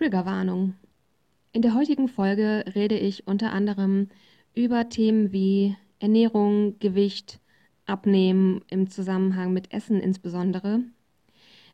Triggerwarnung. 0.00 0.76
In 1.52 1.60
der 1.60 1.74
heutigen 1.74 2.08
Folge 2.08 2.64
rede 2.74 2.96
ich 2.96 3.26
unter 3.26 3.52
anderem 3.52 4.08
über 4.54 4.88
Themen 4.88 5.30
wie 5.30 5.76
Ernährung, 5.98 6.78
Gewicht, 6.78 7.38
Abnehmen 7.84 8.62
im 8.70 8.88
Zusammenhang 8.88 9.52
mit 9.52 9.74
Essen 9.74 10.00
insbesondere. 10.00 10.80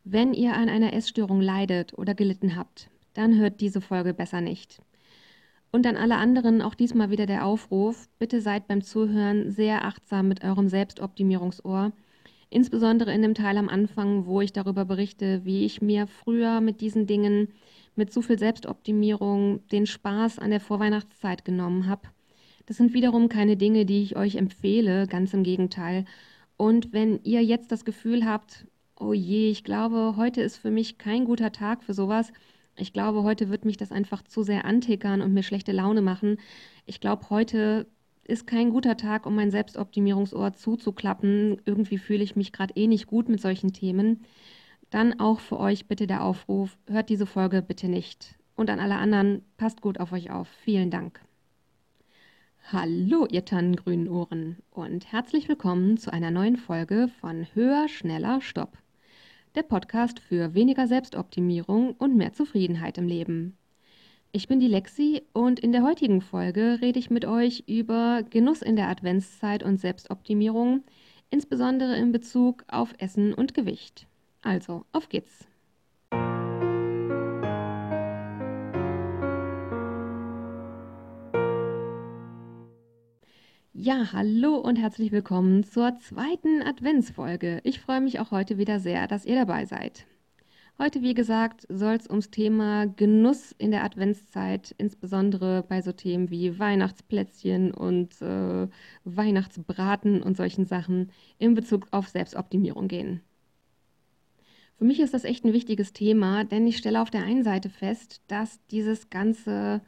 Wenn 0.02 0.34
ihr 0.34 0.54
an 0.54 0.68
einer 0.68 0.92
Essstörung 0.92 1.40
leidet 1.40 1.96
oder 1.96 2.16
gelitten 2.16 2.56
habt, 2.56 2.90
dann 3.14 3.38
hört 3.38 3.60
diese 3.60 3.81
Folge 3.81 4.12
besser 4.12 4.40
nicht. 4.40 4.81
Und 5.71 5.87
an 5.87 5.97
alle 5.97 6.17
anderen 6.17 6.63
auch 6.63 6.74
diesmal 6.74 7.11
wieder 7.11 7.27
der 7.27 7.47
Aufruf, 7.47 8.08
bitte 8.19 8.40
seid 8.40 8.67
beim 8.67 8.83
Zuhören 8.83 9.53
sehr 9.53 9.85
achtsam 9.85 10.27
mit 10.27 10.43
eurem 10.43 10.69
Selbstoptimierungsohr, 10.69 11.93
insbesondere 12.51 13.15
in 13.15 13.22
dem 13.22 13.35
Teil 13.35 13.56
am 13.56 13.69
Anfang, 13.69 14.27
wo 14.27 14.40
ich 14.40 14.53
darüber 14.53 14.85
berichte, 14.85 15.45
wie 15.45 15.65
ich 15.65 15.81
mir 15.81 16.09
früher 16.09 16.61
mit 16.61 16.80
diesen 16.80 17.06
Dingen 17.06 17.52
mit 17.97 18.12
zu 18.12 18.23
viel 18.23 18.38
Selbstoptimierung 18.38 19.66
den 19.69 19.87
Spaß 19.87 20.39
an 20.39 20.51
der 20.51 20.61
Vorweihnachtszeit 20.61 21.45
genommen 21.45 21.87
habe. 21.87 22.09
Das 22.66 22.77
sind 22.77 22.95
wiederum 22.95 23.29
keine 23.29 23.57
Dinge, 23.57 23.87
die 23.87 24.03
ich 24.03 24.16
euch 24.16 24.37
empfehle, 24.37 25.07
ganz 25.07 25.33
im 25.34 25.43
Gegenteil. 25.43 26.05
Und 26.56 26.93
wenn 26.93 27.20
ihr 27.23 27.43
jetzt 27.43 27.73
das 27.73 27.84
Gefühl 27.84 28.25
habt, 28.25 28.67
oh 28.98 29.12
je, 29.12 29.51
ich 29.51 29.65
glaube, 29.65 30.15
heute 30.17 30.43
ist 30.43 30.56
für 30.56 30.70
mich 30.70 30.98
kein 30.98 31.25
guter 31.25 31.53
Tag 31.53 31.83
für 31.83 31.95
sowas, 31.95 32.33
ich 32.79 32.93
glaube, 32.93 33.23
heute 33.23 33.48
wird 33.48 33.65
mich 33.65 33.77
das 33.77 33.93
einfach 33.93 34.23
zu 34.23 34.42
sehr 34.42 34.65
antickern 34.65 35.23
und 35.23 35.33
mir 35.33 35.42
schlechte 35.42 35.73
Laune 35.73 36.03
machen. 36.03 36.39
Ich 36.84 37.01
glaube, 37.01 37.31
heute 37.31 37.87
ist 38.25 38.47
kein 38.47 38.70
guter 38.70 38.97
Tag, 38.97 39.25
um 39.25 39.34
mein 39.34 39.51
Selbstoptimierungsohr 39.51 40.53
zuzuklappen. 40.53 41.61
Irgendwie 41.65 41.98
fühle 41.98 42.25
ich 42.25 42.37
mich 42.37 42.53
gerade 42.53 42.75
eh 42.77 42.87
nicht 42.87 43.06
gut 43.06 43.28
mit 43.28 43.41
solchen 43.41 43.73
Themen. 43.73 44.25
Dann 44.91 45.19
auch 45.19 45.41
für 45.41 45.59
euch 45.59 45.87
bitte 45.87 46.07
der 46.07 46.23
Aufruf, 46.23 46.79
hört 46.89 47.09
diese 47.09 47.27
Folge 47.27 47.61
bitte 47.61 47.89
nicht. 47.89 48.37
Und 48.55 48.71
an 48.71 48.79
alle 48.79 48.97
anderen, 48.97 49.43
passt 49.57 49.83
gut 49.83 49.99
auf 49.99 50.12
euch 50.12 50.31
auf. 50.31 50.49
Vielen 50.62 50.91
Dank. 50.91 51.20
Hallo, 52.73 53.27
ihr 53.31 53.45
tannengrünen 53.45 54.09
Ohren 54.09 54.56
und 54.70 55.12
herzlich 55.12 55.48
willkommen 55.48 55.98
zu 55.98 56.12
einer 56.12 56.31
neuen 56.31 56.56
Folge 56.56 57.09
von 57.20 57.47
Höher, 57.55 57.89
Schneller, 57.89 58.41
Stopp. 58.41 58.78
Der 59.55 59.62
Podcast 59.62 60.20
für 60.20 60.55
weniger 60.55 60.87
Selbstoptimierung 60.87 61.93
und 61.93 62.17
mehr 62.17 62.33
Zufriedenheit 62.33 62.98
im 62.98 63.06
Leben. 63.06 63.56
Ich 64.33 64.48
bin 64.48 64.61
die 64.61 64.69
Lexi 64.69 65.23
und 65.33 65.61
in 65.61 65.73
der 65.73 65.83
heutigen 65.83 66.21
Folge 66.21 66.78
rede 66.81 66.98
ich 66.98 67.11
mit 67.11 67.25
euch 67.25 67.65
über 67.67 68.23
Genuss 68.28 68.62
in 68.62 68.77
der 68.77 68.89
Adventszeit 68.89 69.62
und 69.62 69.81
Selbstoptimierung, 69.81 70.83
insbesondere 71.31 71.97
in 71.97 72.12
Bezug 72.12 72.65
auf 72.69 72.95
Essen 72.98 73.33
und 73.33 73.55
Gewicht. 73.55 74.06
Also, 74.47 74.86
auf 74.92 75.08
geht's! 75.08 75.48
Ja, 83.72 84.12
hallo 84.12 84.55
und 84.58 84.77
herzlich 84.77 85.11
willkommen 85.11 85.64
zur 85.64 85.97
zweiten 85.97 86.62
Adventsfolge. 86.62 87.61
Ich 87.64 87.80
freue 87.80 88.00
mich 88.00 88.20
auch 88.20 88.30
heute 88.30 88.56
wieder 88.56 88.78
sehr, 88.78 89.08
dass 89.08 89.27
ihr 89.27 89.34
dabei 89.34 89.64
seid. 89.64 90.06
Heute, 90.78 91.03
wie 91.03 91.14
gesagt, 91.14 91.66
soll 91.69 91.94
es 91.94 92.08
ums 92.08 92.31
Thema 92.31 92.86
Genuss 92.86 93.50
in 93.58 93.72
der 93.72 93.83
Adventszeit, 93.83 94.72
insbesondere 94.78 95.64
bei 95.69 95.83
so 95.83 95.91
Themen 95.91 96.31
wie 96.31 96.56
Weihnachtsplätzchen 96.56 97.75
und 97.75 98.22
äh, 98.22 98.69
Weihnachtsbraten 99.03 100.22
und 100.22 100.36
solchen 100.36 100.66
Sachen 100.66 101.10
in 101.38 101.55
Bezug 101.55 101.88
auf 101.91 102.06
Selbstoptimierung 102.06 102.86
gehen. 102.86 103.22
Für 104.78 104.84
mich 104.84 105.00
ist 105.00 105.14
das 105.14 105.24
echt 105.24 105.44
ein 105.44 105.55
wichtiges 105.55 105.92
Thema, 105.92 106.44
denn 106.44 106.66
ich 106.66 106.77
stelle 106.77 107.00
auf 107.00 107.10
der 107.10 107.22
einen 107.22 107.44
Seite 107.44 107.70
fest, 107.70 108.20
dass 108.28 108.60
dieses 108.66 109.08
ganze, 109.08 109.80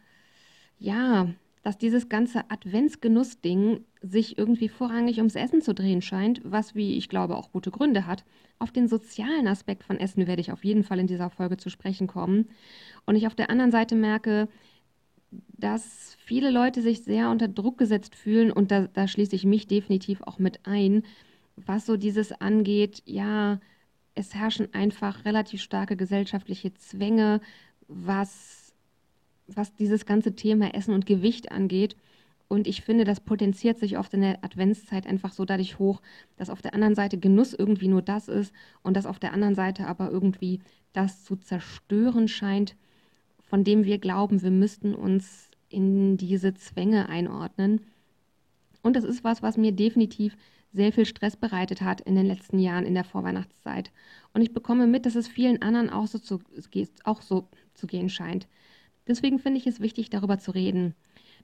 ja, 0.78 1.28
dass 1.62 1.76
dieses 1.76 2.08
ganze 2.08 2.50
Adventsgenussding 2.50 3.84
sich 4.00 4.38
irgendwie 4.38 4.68
vorrangig 4.68 5.18
ums 5.18 5.34
Essen 5.34 5.60
zu 5.60 5.74
drehen 5.74 6.00
scheint, 6.00 6.40
was, 6.44 6.74
wie 6.74 6.96
ich 6.96 7.10
glaube, 7.10 7.36
auch 7.36 7.52
gute 7.52 7.70
Gründe 7.70 8.06
hat. 8.06 8.24
Auf 8.58 8.72
den 8.72 8.88
sozialen 8.88 9.46
Aspekt 9.46 9.84
von 9.84 9.98
Essen 9.98 10.26
werde 10.26 10.40
ich 10.40 10.52
auf 10.52 10.64
jeden 10.64 10.84
Fall 10.84 11.00
in 11.00 11.06
dieser 11.06 11.28
Folge 11.28 11.58
zu 11.58 11.68
sprechen 11.68 12.06
kommen. 12.06 12.48
Und 13.04 13.16
ich 13.16 13.26
auf 13.26 13.34
der 13.34 13.50
anderen 13.50 13.70
Seite 13.70 13.94
merke, 13.94 14.48
dass 15.30 16.16
viele 16.24 16.50
Leute 16.50 16.80
sich 16.80 17.02
sehr 17.04 17.28
unter 17.30 17.48
Druck 17.48 17.76
gesetzt 17.76 18.14
fühlen 18.14 18.50
und 18.50 18.70
da, 18.70 18.86
da 18.86 19.06
schließe 19.06 19.36
ich 19.36 19.44
mich 19.44 19.66
definitiv 19.66 20.22
auch 20.22 20.38
mit 20.38 20.60
ein, 20.64 21.02
was 21.56 21.84
so 21.84 21.98
dieses 21.98 22.32
angeht, 22.32 23.02
ja, 23.04 23.60
es 24.18 24.34
herrschen 24.34 24.74
einfach 24.74 25.24
relativ 25.24 25.62
starke 25.62 25.96
gesellschaftliche 25.96 26.74
Zwänge, 26.74 27.40
was, 27.86 28.74
was 29.46 29.74
dieses 29.76 30.06
ganze 30.06 30.34
Thema 30.34 30.74
Essen 30.74 30.92
und 30.92 31.06
Gewicht 31.06 31.52
angeht. 31.52 31.96
Und 32.48 32.66
ich 32.66 32.82
finde, 32.82 33.04
das 33.04 33.20
potenziert 33.20 33.78
sich 33.78 33.96
oft 33.96 34.12
in 34.14 34.22
der 34.22 34.42
Adventszeit 34.42 35.06
einfach 35.06 35.32
so 35.32 35.44
dadurch 35.44 35.78
hoch, 35.78 36.02
dass 36.36 36.50
auf 36.50 36.62
der 36.62 36.74
anderen 36.74 36.94
Seite 36.94 37.18
Genuss 37.18 37.54
irgendwie 37.54 37.88
nur 37.88 38.02
das 38.02 38.26
ist 38.26 38.52
und 38.82 38.96
dass 38.96 39.06
auf 39.06 39.18
der 39.18 39.32
anderen 39.32 39.54
Seite 39.54 39.86
aber 39.86 40.10
irgendwie 40.10 40.60
das 40.92 41.22
zu 41.24 41.36
zerstören 41.36 42.26
scheint, 42.26 42.74
von 43.42 43.64
dem 43.64 43.84
wir 43.84 43.98
glauben, 43.98 44.42
wir 44.42 44.50
müssten 44.50 44.94
uns 44.94 45.50
in 45.68 46.16
diese 46.16 46.54
Zwänge 46.54 47.08
einordnen. 47.08 47.82
Und 48.82 48.96
das 48.96 49.04
ist 49.04 49.22
was, 49.22 49.42
was 49.42 49.56
mir 49.56 49.72
definitiv 49.72 50.36
sehr 50.72 50.92
viel 50.92 51.06
Stress 51.06 51.36
bereitet 51.36 51.80
hat 51.82 52.00
in 52.00 52.14
den 52.14 52.26
letzten 52.26 52.58
Jahren 52.58 52.84
in 52.84 52.94
der 52.94 53.04
Vorweihnachtszeit. 53.04 53.90
Und 54.34 54.42
ich 54.42 54.52
bekomme 54.52 54.86
mit, 54.86 55.06
dass 55.06 55.14
es 55.14 55.28
vielen 55.28 55.62
anderen 55.62 55.90
auch 55.90 56.06
so 56.06 56.18
zu, 56.18 56.40
auch 57.04 57.22
so 57.22 57.48
zu 57.74 57.86
gehen 57.86 58.08
scheint. 58.08 58.46
Deswegen 59.06 59.38
finde 59.38 59.58
ich 59.58 59.66
es 59.66 59.80
wichtig, 59.80 60.10
darüber 60.10 60.38
zu 60.38 60.50
reden. 60.50 60.94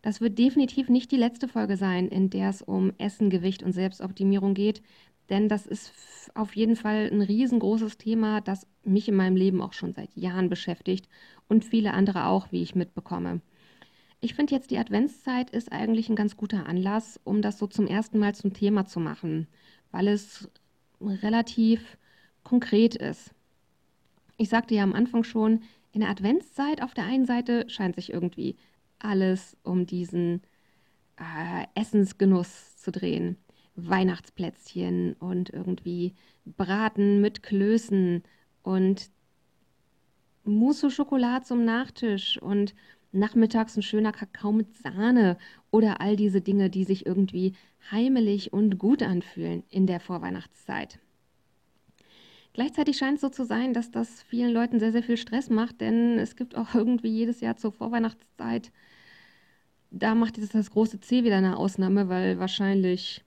Das 0.03 0.21
wird 0.21 0.39
definitiv 0.39 0.91
nicht 0.91 1.11
die 1.11 1.17
letzte 1.17 1.49
Folge 1.49 1.79
sein, 1.79 2.09
in 2.09 2.29
der 2.29 2.51
es 2.51 2.61
um 2.61 2.93
Essen, 2.99 3.31
Gewicht 3.31 3.63
und 3.63 3.73
Selbstoptimierung 3.73 4.53
geht, 4.53 4.83
denn 5.31 5.49
das 5.49 5.67
ist 5.67 6.31
auf 6.35 6.55
jeden 6.55 6.77
Fall 6.77 7.09
ein 7.11 7.23
riesengroßes 7.23 7.97
Thema, 7.97 8.41
das 8.43 8.67
mich 8.85 9.09
in 9.09 9.17
meinem 9.17 9.37
Leben 9.37 9.63
auch 9.63 9.73
schon 9.73 9.95
seit 9.95 10.15
Jahren 10.15 10.51
beschäftigt 10.51 11.09
und 11.49 11.65
viele 11.65 11.95
andere 11.95 12.27
auch, 12.27 12.53
wie 12.53 12.63
ich 12.63 12.75
mitbekomme. 12.75 13.41
Ich 14.25 14.33
finde 14.33 14.55
jetzt, 14.55 14.71
die 14.71 14.79
Adventszeit 14.79 15.51
ist 15.51 15.71
eigentlich 15.71 16.09
ein 16.09 16.17
ganz 16.17 16.39
guter 16.39 16.65
Anlass, 16.65 17.21
um 17.25 17.43
das 17.43 17.59
so 17.59 17.67
zum 17.67 17.87
ersten 17.87 18.19
Mal 18.19 18.35
zum 18.35 18.55
Thema 18.55 18.87
zu 18.87 18.99
machen, 18.99 19.49
weil 19.91 20.09
es 20.09 20.49
relativ 20.99 21.99
konkret 22.43 22.95
ist. 22.95 23.33
Ich 24.39 24.49
sagte 24.49 24.75
ja 24.75 24.83
am 24.83 24.95
Anfang 24.95 25.25
schon, 25.25 25.61
in 25.93 26.01
der 26.01 26.09
Adventszeit 26.09 26.81
auf 26.81 26.95
der 26.95 27.05
einen 27.05 27.27
Seite 27.27 27.69
scheint 27.69 27.97
sich 27.97 28.15
irgendwie 28.15 28.57
alles 28.99 29.59
um 29.63 29.85
diesen 29.85 30.41
äh, 31.19 31.67
Essensgenuss 31.79 32.79
zu 32.79 32.93
drehen. 32.93 33.37
Weihnachtsplätzchen 33.77 35.17
und 35.19 35.51
irgendwie 35.51 36.15
Braten 36.47 37.21
mit 37.21 37.43
Klößen 37.43 38.23
und 38.63 39.11
Mousse 40.45 40.91
Schokolade 40.91 41.45
zum 41.45 41.65
Nachtisch 41.65 42.41
und 42.41 42.75
nachmittags 43.15 43.77
ein 43.77 43.83
schöner 43.83 44.13
Kakao 44.13 44.53
mit 44.53 44.77
Sahne 44.77 45.39
oder 45.71 46.01
all 46.01 46.17
diese 46.17 46.41
Dinge, 46.41 46.71
die 46.71 46.85
sich 46.85 47.07
irgendwie 47.07 47.55
heimelig 47.91 48.53
und 48.53 48.79
gut 48.79 49.03
anfühlen 49.03 49.63
in 49.71 49.87
der 49.87 50.01
Vorweihnachtszeit. 50.01 50.99
Gleichzeitig 52.53 52.97
scheint 52.97 53.17
es 53.17 53.21
so 53.21 53.29
zu 53.31 53.45
sein, 53.45 53.73
dass 53.73 53.91
das 53.91 54.23
vielen 54.23 54.53
Leuten 54.53 54.79
sehr, 54.79 54.93
sehr 54.93 55.03
viel 55.03 55.17
Stress 55.17 55.51
macht, 55.51 55.81
denn 55.81 56.19
es 56.19 56.37
gibt 56.37 56.57
auch 56.57 56.75
irgendwie 56.75 57.09
jedes 57.09 57.41
Jahr 57.41 57.57
zur 57.57 57.73
Vorweihnachtszeit, 57.73 58.71
da 59.97 60.15
macht 60.15 60.39
jetzt 60.39 60.55
das 60.55 60.73
große 60.73 61.01
C 61.01 61.23
wieder 61.23 61.37
eine 61.37 61.57
Ausnahme, 61.57 62.09
weil 62.09 62.41
wahrscheinlich 62.41 63.25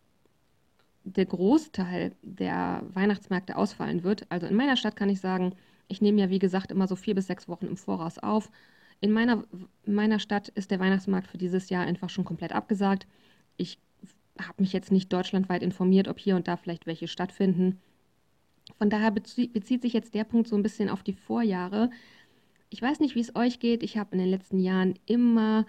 der 1.05 1.25
Großteil 1.25 2.11
der 2.21 2.83
Weihnachtsmärkte 2.93 3.55
ausfallen 3.55 4.03
wird. 4.03 4.29
Also 4.29 4.47
in 4.47 4.55
meiner 4.55 4.75
Stadt 4.75 4.97
kann 4.97 5.09
ich 5.09 5.21
sagen, 5.21 5.55
ich 5.87 6.01
nehme 6.01 6.19
ja 6.19 6.29
wie 6.29 6.39
gesagt 6.39 6.71
immer 6.71 6.87
so 6.87 6.97
vier 6.97 7.15
bis 7.15 7.27
sechs 7.27 7.47
Wochen 7.47 7.67
im 7.67 7.77
Voraus 7.77 8.19
auf 8.19 8.51
in 8.99 9.11
meiner, 9.11 9.43
in 9.85 9.93
meiner 9.93 10.19
Stadt 10.19 10.49
ist 10.49 10.71
der 10.71 10.79
Weihnachtsmarkt 10.79 11.27
für 11.27 11.37
dieses 11.37 11.69
Jahr 11.69 11.85
einfach 11.85 12.09
schon 12.09 12.25
komplett 12.25 12.51
abgesagt. 12.51 13.07
Ich 13.57 13.79
habe 14.39 14.61
mich 14.61 14.73
jetzt 14.73 14.91
nicht 14.91 15.11
deutschlandweit 15.11 15.63
informiert, 15.63 16.07
ob 16.07 16.19
hier 16.19 16.35
und 16.35 16.47
da 16.47 16.57
vielleicht 16.57 16.85
welche 16.85 17.07
stattfinden. 17.07 17.79
Von 18.77 18.89
daher 18.89 19.11
bezieht 19.11 19.81
sich 19.81 19.93
jetzt 19.93 20.13
der 20.13 20.23
Punkt 20.23 20.47
so 20.47 20.55
ein 20.55 20.63
bisschen 20.63 20.89
auf 20.89 21.03
die 21.03 21.13
Vorjahre. 21.13 21.89
Ich 22.69 22.81
weiß 22.81 22.99
nicht, 22.99 23.15
wie 23.15 23.21
es 23.21 23.35
euch 23.35 23.59
geht. 23.59 23.81
Ich 23.81 23.97
habe 23.97 24.11
in 24.11 24.19
den 24.19 24.29
letzten 24.29 24.59
Jahren 24.59 24.95
immer 25.05 25.65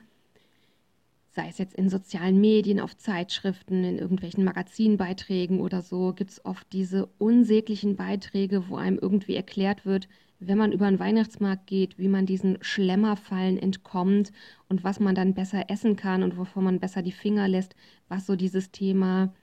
sei 1.38 1.48
es 1.48 1.58
jetzt 1.58 1.76
in 1.76 1.88
sozialen 1.88 2.40
Medien, 2.40 2.80
auf 2.80 2.96
Zeitschriften, 2.96 3.84
in 3.84 3.96
irgendwelchen 3.98 4.42
Magazinbeiträgen 4.42 5.60
oder 5.60 5.82
so, 5.82 6.12
gibt 6.12 6.32
es 6.32 6.44
oft 6.44 6.66
diese 6.72 7.06
unsäglichen 7.18 7.94
Beiträge, 7.94 8.68
wo 8.68 8.74
einem 8.74 8.98
irgendwie 8.98 9.36
erklärt 9.36 9.86
wird, 9.86 10.08
wenn 10.40 10.58
man 10.58 10.72
über 10.72 10.86
einen 10.86 11.00
Weihnachtsmarkt 11.00 11.66
geht, 11.66 11.98
wie 11.98 12.08
man 12.08 12.26
diesen 12.26 12.58
Schlemmerfallen 12.60 13.58
entkommt 13.58 14.32
und 14.68 14.84
was 14.84 15.00
man 15.00 15.14
dann 15.14 15.34
besser 15.34 15.68
essen 15.68 15.96
kann 15.96 16.22
und 16.22 16.36
wovon 16.36 16.64
man 16.64 16.80
besser 16.80 17.02
die 17.02 17.12
Finger 17.12 17.48
lässt, 17.48 17.74
was 18.08 18.26
so 18.26 18.36
dieses 18.36 18.70
Thema 18.70 19.34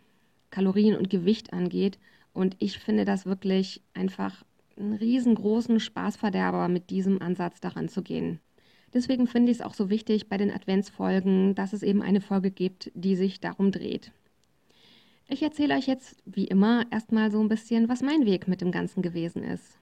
Kalorien 0.51 0.95
und 0.95 1.09
Gewicht 1.09 1.53
angeht. 1.53 1.99
Und 2.33 2.55
ich 2.59 2.79
finde 2.79 3.05
das 3.05 3.25
wirklich 3.25 3.81
einfach 3.93 4.43
einen 4.77 4.93
riesengroßen 4.93 5.79
Spaßverderber, 5.79 6.67
mit 6.67 6.89
diesem 6.89 7.21
Ansatz 7.21 7.59
daran 7.59 7.89
zu 7.89 8.01
gehen. 8.01 8.39
Deswegen 8.93 9.27
finde 9.27 9.51
ich 9.51 9.59
es 9.59 9.65
auch 9.65 9.73
so 9.73 9.89
wichtig 9.89 10.29
bei 10.29 10.37
den 10.37 10.51
Adventsfolgen, 10.51 11.55
dass 11.55 11.73
es 11.73 11.83
eben 11.83 12.01
eine 12.01 12.21
Folge 12.21 12.51
gibt, 12.51 12.91
die 12.93 13.15
sich 13.17 13.41
darum 13.41 13.71
dreht. 13.71 14.11
Ich 15.27 15.41
erzähle 15.41 15.75
euch 15.75 15.87
jetzt, 15.87 16.17
wie 16.25 16.45
immer, 16.45 16.85
erstmal 16.91 17.31
so 17.31 17.41
ein 17.41 17.49
bisschen, 17.49 17.89
was 17.89 18.01
mein 18.01 18.25
Weg 18.25 18.47
mit 18.47 18.61
dem 18.61 18.71
Ganzen 18.71 19.01
gewesen 19.01 19.43
ist. 19.43 19.77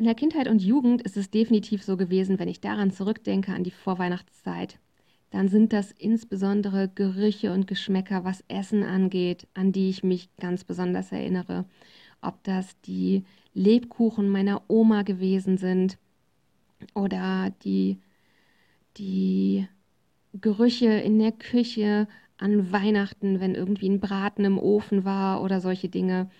In 0.00 0.06
der 0.06 0.14
Kindheit 0.14 0.48
und 0.48 0.62
Jugend 0.62 1.02
ist 1.02 1.18
es 1.18 1.30
definitiv 1.30 1.82
so 1.82 1.98
gewesen, 1.98 2.38
wenn 2.38 2.48
ich 2.48 2.62
daran 2.62 2.90
zurückdenke, 2.90 3.52
an 3.52 3.64
die 3.64 3.70
Vorweihnachtszeit, 3.70 4.78
dann 5.28 5.50
sind 5.50 5.74
das 5.74 5.92
insbesondere 5.92 6.88
Gerüche 6.88 7.52
und 7.52 7.66
Geschmäcker, 7.66 8.24
was 8.24 8.42
Essen 8.48 8.82
angeht, 8.82 9.46
an 9.52 9.72
die 9.72 9.90
ich 9.90 10.02
mich 10.02 10.30
ganz 10.38 10.64
besonders 10.64 11.12
erinnere. 11.12 11.66
Ob 12.22 12.42
das 12.44 12.80
die 12.80 13.24
Lebkuchen 13.52 14.30
meiner 14.30 14.62
Oma 14.68 15.02
gewesen 15.02 15.58
sind 15.58 15.98
oder 16.94 17.52
die, 17.62 17.98
die 18.96 19.68
Gerüche 20.32 20.92
in 20.92 21.18
der 21.18 21.32
Küche 21.32 22.08
an 22.38 22.72
Weihnachten, 22.72 23.38
wenn 23.38 23.54
irgendwie 23.54 23.90
ein 23.90 24.00
Braten 24.00 24.46
im 24.46 24.58
Ofen 24.58 25.04
war 25.04 25.42
oder 25.42 25.60
solche 25.60 25.90
Dinge. 25.90 26.30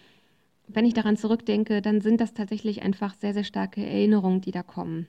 Wenn 0.72 0.84
ich 0.84 0.94
daran 0.94 1.16
zurückdenke, 1.16 1.82
dann 1.82 2.00
sind 2.00 2.20
das 2.20 2.32
tatsächlich 2.32 2.82
einfach 2.82 3.14
sehr, 3.14 3.34
sehr 3.34 3.44
starke 3.44 3.84
Erinnerungen, 3.84 4.40
die 4.40 4.52
da 4.52 4.62
kommen. 4.62 5.08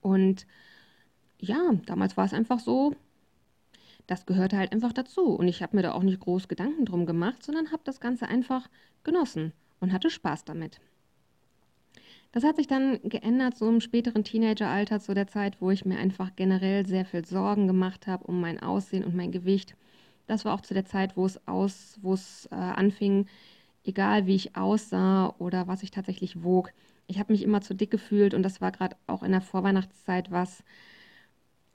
Und 0.00 0.46
ja, 1.38 1.72
damals 1.86 2.16
war 2.16 2.24
es 2.24 2.34
einfach 2.34 2.60
so, 2.60 2.94
das 4.06 4.26
gehörte 4.26 4.56
halt 4.56 4.72
einfach 4.72 4.92
dazu. 4.92 5.34
Und 5.34 5.48
ich 5.48 5.62
habe 5.62 5.76
mir 5.76 5.82
da 5.82 5.92
auch 5.92 6.02
nicht 6.02 6.20
groß 6.20 6.48
Gedanken 6.48 6.84
drum 6.84 7.06
gemacht, 7.06 7.42
sondern 7.42 7.72
habe 7.72 7.82
das 7.84 8.00
Ganze 8.00 8.28
einfach 8.28 8.68
genossen 9.02 9.52
und 9.80 9.92
hatte 9.92 10.10
Spaß 10.10 10.44
damit. 10.44 10.80
Das 12.32 12.44
hat 12.44 12.56
sich 12.56 12.66
dann 12.66 13.00
geändert, 13.04 13.56
so 13.56 13.68
im 13.68 13.80
späteren 13.80 14.24
Teenageralter, 14.24 15.00
zu 15.00 15.14
der 15.14 15.28
Zeit, 15.28 15.60
wo 15.60 15.70
ich 15.70 15.84
mir 15.84 15.98
einfach 15.98 16.34
generell 16.34 16.86
sehr 16.86 17.04
viel 17.04 17.24
Sorgen 17.24 17.66
gemacht 17.66 18.06
habe 18.06 18.24
um 18.24 18.40
mein 18.40 18.60
Aussehen 18.60 19.04
und 19.04 19.14
mein 19.14 19.32
Gewicht. 19.32 19.76
Das 20.26 20.44
war 20.44 20.54
auch 20.54 20.62
zu 20.62 20.74
der 20.74 20.84
Zeit, 20.84 21.16
wo 21.16 21.26
es 21.26 21.46
aus, 21.46 21.98
wo 22.02 22.14
es 22.14 22.46
äh, 22.50 22.54
anfing, 22.56 23.26
egal 23.84 24.26
wie 24.26 24.34
ich 24.34 24.56
aussah 24.56 25.34
oder 25.38 25.66
was 25.68 25.82
ich 25.82 25.90
tatsächlich 25.90 26.42
wog. 26.42 26.72
Ich 27.06 27.18
habe 27.18 27.32
mich 27.32 27.42
immer 27.42 27.60
zu 27.60 27.74
dick 27.74 27.90
gefühlt 27.90 28.34
und 28.34 28.42
das 28.42 28.60
war 28.60 28.72
gerade 28.72 28.96
auch 29.06 29.22
in 29.22 29.32
der 29.32 29.42
Vorweihnachtszeit 29.42 30.30
was, 30.30 30.64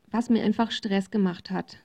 was 0.07 0.29
mir 0.29 0.43
einfach 0.43 0.71
Stress 0.71 1.11
gemacht 1.11 1.51
hat. 1.51 1.77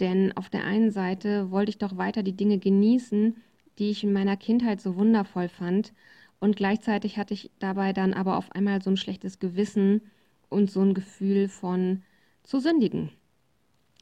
Denn 0.00 0.36
auf 0.36 0.48
der 0.48 0.64
einen 0.64 0.90
Seite 0.90 1.50
wollte 1.50 1.70
ich 1.70 1.78
doch 1.78 1.96
weiter 1.96 2.22
die 2.22 2.36
Dinge 2.36 2.58
genießen, 2.58 3.36
die 3.78 3.90
ich 3.90 4.04
in 4.04 4.12
meiner 4.12 4.36
Kindheit 4.36 4.80
so 4.80 4.96
wundervoll 4.96 5.48
fand. 5.48 5.92
Und 6.40 6.56
gleichzeitig 6.56 7.18
hatte 7.18 7.34
ich 7.34 7.50
dabei 7.58 7.92
dann 7.92 8.12
aber 8.14 8.36
auf 8.36 8.52
einmal 8.52 8.82
so 8.82 8.90
ein 8.90 8.96
schlechtes 8.96 9.38
Gewissen 9.38 10.02
und 10.48 10.70
so 10.70 10.80
ein 10.80 10.94
Gefühl 10.94 11.48
von 11.48 12.02
zu 12.42 12.60
sündigen. 12.60 13.10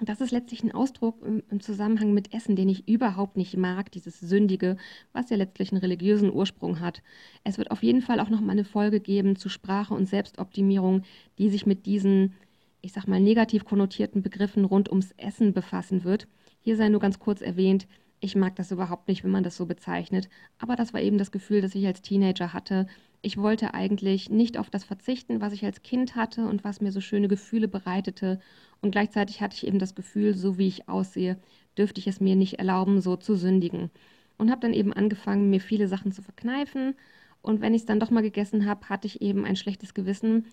Das 0.04 0.20
ist 0.20 0.32
letztlich 0.32 0.64
ein 0.64 0.72
Ausdruck 0.72 1.22
im, 1.24 1.60
Zusammenhang 1.60 2.12
mit 2.12 2.34
Essen, 2.34 2.56
den 2.56 2.68
ich 2.68 2.88
überhaupt 2.88 3.36
nicht 3.36 3.56
mag, 3.56 3.92
dieses 3.92 4.18
Sündige, 4.18 4.76
was 5.12 5.30
ja 5.30 5.36
letztlich 5.36 5.70
einen 5.70 5.80
religiösen 5.80 6.32
Ursprung 6.32 6.80
hat. 6.80 7.02
Es 7.44 7.56
wird 7.56 7.70
auf 7.70 7.82
jeden 7.84 8.02
Fall 8.02 8.18
auch 8.18 8.28
noch 8.28 8.40
mal 8.40 8.52
eine 8.52 8.64
Folge 8.64 8.98
geben 8.98 9.36
zu 9.36 9.48
Sprache 9.48 9.94
und 9.94 10.08
Selbstoptimierung, 10.08 11.02
die 11.38 11.48
sich 11.50 11.66
mit 11.66 11.86
diesen 11.86 12.34
ich 12.82 12.92
sag 12.92 13.06
mal, 13.06 13.20
negativ 13.20 13.64
konnotierten 13.64 14.22
Begriffen 14.22 14.64
rund 14.64 14.90
ums 14.90 15.12
Essen 15.16 15.52
befassen 15.52 16.04
wird. 16.04 16.26
Hier 16.60 16.76
sei 16.76 16.88
nur 16.88 17.00
ganz 17.00 17.18
kurz 17.18 17.40
erwähnt, 17.40 17.86
ich 18.20 18.36
mag 18.36 18.54
das 18.56 18.70
überhaupt 18.70 19.08
nicht, 19.08 19.24
wenn 19.24 19.30
man 19.30 19.42
das 19.42 19.56
so 19.56 19.66
bezeichnet, 19.66 20.28
aber 20.58 20.76
das 20.76 20.92
war 20.92 21.00
eben 21.00 21.18
das 21.18 21.32
Gefühl, 21.32 21.60
das 21.60 21.74
ich 21.74 21.86
als 21.86 22.02
Teenager 22.02 22.52
hatte. 22.52 22.86
Ich 23.20 23.36
wollte 23.36 23.74
eigentlich 23.74 24.30
nicht 24.30 24.58
auf 24.58 24.70
das 24.70 24.84
verzichten, 24.84 25.40
was 25.40 25.52
ich 25.52 25.64
als 25.64 25.82
Kind 25.82 26.14
hatte 26.14 26.46
und 26.46 26.62
was 26.62 26.80
mir 26.80 26.92
so 26.92 27.00
schöne 27.00 27.26
Gefühle 27.26 27.66
bereitete. 27.66 28.40
Und 28.82 28.90
gleichzeitig 28.90 29.40
hatte 29.40 29.56
ich 29.56 29.66
eben 29.66 29.78
das 29.78 29.94
Gefühl, 29.94 30.34
so 30.34 30.58
wie 30.58 30.68
ich 30.68 30.88
aussehe, 30.88 31.38
dürfte 31.78 32.00
ich 32.00 32.08
es 32.08 32.20
mir 32.20 32.36
nicht 32.36 32.58
erlauben, 32.58 33.00
so 33.00 33.16
zu 33.16 33.36
sündigen. 33.36 33.90
Und 34.36 34.50
habe 34.50 34.60
dann 34.60 34.74
eben 34.74 34.92
angefangen, 34.92 35.50
mir 35.50 35.60
viele 35.60 35.88
Sachen 35.88 36.12
zu 36.12 36.20
verkneifen. 36.20 36.94
Und 37.40 37.60
wenn 37.60 37.74
ich 37.74 37.82
es 37.82 37.86
dann 37.86 38.00
doch 38.00 38.10
mal 38.10 38.22
gegessen 38.22 38.66
habe, 38.66 38.88
hatte 38.88 39.06
ich 39.06 39.22
eben 39.22 39.44
ein 39.44 39.56
schlechtes 39.56 39.94
Gewissen 39.94 40.46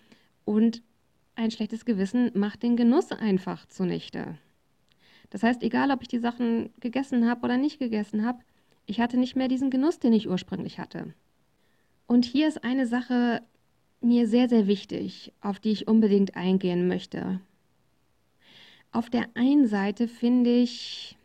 und 0.44 0.82
ein 1.34 1.50
schlechtes 1.50 1.84
Gewissen 1.84 2.30
macht 2.34 2.62
den 2.62 2.76
Genuss 2.76 3.12
einfach 3.12 3.66
zunichte. 3.66 4.38
Das 5.30 5.42
heißt, 5.42 5.62
egal 5.62 5.90
ob 5.90 6.02
ich 6.02 6.08
die 6.08 6.18
Sachen 6.18 6.70
gegessen 6.80 7.28
habe 7.28 7.42
oder 7.44 7.56
nicht 7.56 7.78
gegessen 7.78 8.24
habe, 8.24 8.40
ich 8.86 9.00
hatte 9.00 9.16
nicht 9.16 9.36
mehr 9.36 9.48
diesen 9.48 9.70
Genuss, 9.70 9.98
den 9.98 10.12
ich 10.12 10.28
ursprünglich 10.28 10.78
hatte. 10.78 11.14
Und 12.06 12.24
hier 12.24 12.48
ist 12.48 12.64
eine 12.64 12.86
Sache 12.86 13.42
mir 14.00 14.26
sehr, 14.26 14.48
sehr 14.48 14.66
wichtig, 14.66 15.32
auf 15.40 15.60
die 15.60 15.70
ich 15.70 15.86
unbedingt 15.86 16.36
eingehen 16.36 16.88
möchte. 16.88 17.40
Auf 18.92 19.10
der 19.10 19.28
einen 19.34 19.66
Seite 19.66 20.08
finde 20.08 20.50
ich, 20.50 21.16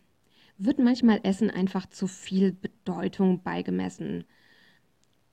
wird 0.58 0.80
manchmal 0.80 1.20
Essen 1.24 1.50
einfach 1.50 1.88
zu 1.88 2.08
viel 2.08 2.52
Bedeutung 2.52 3.42
beigemessen 3.44 4.26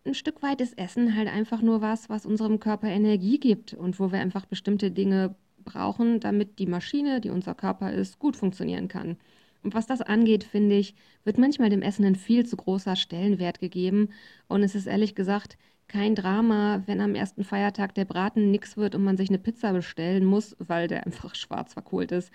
ein 0.04 0.14
Stück 0.14 0.42
weit 0.42 0.60
ist 0.60 0.78
Essen 0.78 1.16
halt 1.16 1.28
einfach 1.28 1.62
nur 1.62 1.80
was, 1.80 2.08
was 2.08 2.26
unserem 2.26 2.58
Körper 2.58 2.88
Energie 2.88 3.38
gibt 3.38 3.74
und 3.74 4.00
wo 4.00 4.10
wir 4.10 4.20
einfach 4.20 4.46
bestimmte 4.46 4.90
Dinge 4.90 5.34
brauchen, 5.64 6.18
damit 6.18 6.58
die 6.58 6.66
Maschine, 6.66 7.20
die 7.20 7.30
unser 7.30 7.54
Körper 7.54 7.92
ist, 7.92 8.18
gut 8.18 8.36
funktionieren 8.36 8.88
kann. 8.88 9.16
Und 9.62 9.74
was 9.74 9.86
das 9.86 10.02
angeht, 10.02 10.42
finde 10.42 10.76
ich, 10.76 10.94
wird 11.22 11.38
manchmal 11.38 11.70
dem 11.70 11.82
Essen 11.82 12.04
ein 12.04 12.16
viel 12.16 12.44
zu 12.44 12.56
großer 12.56 12.96
Stellenwert 12.96 13.60
gegeben. 13.60 14.08
Und 14.48 14.64
es 14.64 14.74
ist 14.74 14.86
ehrlich 14.86 15.14
gesagt 15.14 15.56
kein 15.92 16.14
Drama, 16.14 16.82
wenn 16.86 17.00
am 17.00 17.14
ersten 17.14 17.44
Feiertag 17.44 17.94
der 17.94 18.06
Braten 18.06 18.50
nix 18.50 18.76
wird 18.76 18.94
und 18.94 19.04
man 19.04 19.18
sich 19.18 19.28
eine 19.28 19.38
Pizza 19.38 19.72
bestellen 19.72 20.24
muss, 20.24 20.56
weil 20.58 20.88
der 20.88 21.06
einfach 21.06 21.34
schwarz 21.34 21.74
verkohlt 21.74 22.12
ist. 22.12 22.32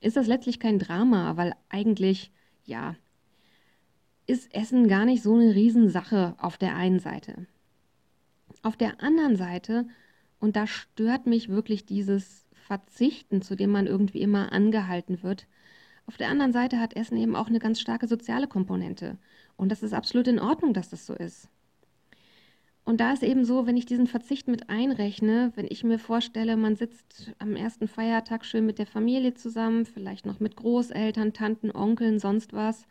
Ist 0.00 0.16
das 0.16 0.26
letztlich 0.26 0.60
kein 0.60 0.78
Drama, 0.78 1.36
weil 1.36 1.54
eigentlich, 1.68 2.32
ja, 2.64 2.96
ist 4.26 4.54
Essen 4.54 4.88
gar 4.88 5.04
nicht 5.04 5.22
so 5.22 5.34
eine 5.34 5.54
Riesensache 5.54 6.34
auf 6.38 6.58
der 6.58 6.76
einen 6.76 6.98
Seite. 6.98 7.46
Auf 8.62 8.76
der 8.76 9.02
anderen 9.02 9.36
Seite, 9.36 9.86
und 10.40 10.56
da 10.56 10.66
stört 10.66 11.26
mich 11.26 11.48
wirklich 11.48 11.86
dieses 11.86 12.46
Verzichten, 12.52 13.42
zu 13.42 13.56
dem 13.56 13.70
man 13.70 13.86
irgendwie 13.86 14.20
immer 14.20 14.52
angehalten 14.52 15.22
wird, 15.22 15.46
auf 16.06 16.16
der 16.16 16.30
anderen 16.30 16.52
Seite 16.52 16.80
hat 16.80 16.96
Essen 16.96 17.18
eben 17.18 17.36
auch 17.36 17.48
eine 17.48 17.58
ganz 17.58 17.80
starke 17.80 18.08
soziale 18.08 18.48
Komponente. 18.48 19.18
Und 19.56 19.70
das 19.70 19.82
ist 19.82 19.92
absolut 19.92 20.26
in 20.26 20.38
Ordnung, 20.38 20.72
dass 20.72 20.88
das 20.88 21.04
so 21.04 21.14
ist. 21.14 21.48
Und 22.88 23.02
da 23.02 23.12
ist 23.12 23.22
eben 23.22 23.44
so, 23.44 23.66
wenn 23.66 23.76
ich 23.76 23.84
diesen 23.84 24.06
Verzicht 24.06 24.48
mit 24.48 24.70
einrechne, 24.70 25.52
wenn 25.56 25.66
ich 25.68 25.84
mir 25.84 25.98
vorstelle, 25.98 26.56
man 26.56 26.74
sitzt 26.74 27.34
am 27.38 27.54
ersten 27.54 27.86
Feiertag 27.86 28.46
schön 28.46 28.64
mit 28.64 28.78
der 28.78 28.86
Familie 28.86 29.34
zusammen, 29.34 29.84
vielleicht 29.84 30.24
noch 30.24 30.40
mit 30.40 30.56
Großeltern, 30.56 31.34
Tanten, 31.34 31.70
Onkeln, 31.70 32.18
sonst 32.18 32.54
was, 32.54 32.86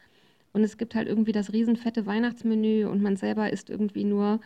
und 0.53 0.61
es 0.63 0.77
gibt 0.77 0.93
halt 0.93 1.07
irgendwie 1.07 1.31
das 1.31 1.51
riesenfette 1.51 2.05
Weihnachtsmenü 2.05 2.85
und 2.85 3.01
man 3.01 3.17
selber 3.17 3.51
isst 3.51 3.71
irgendwie 3.71 4.03
nur 4.03 4.39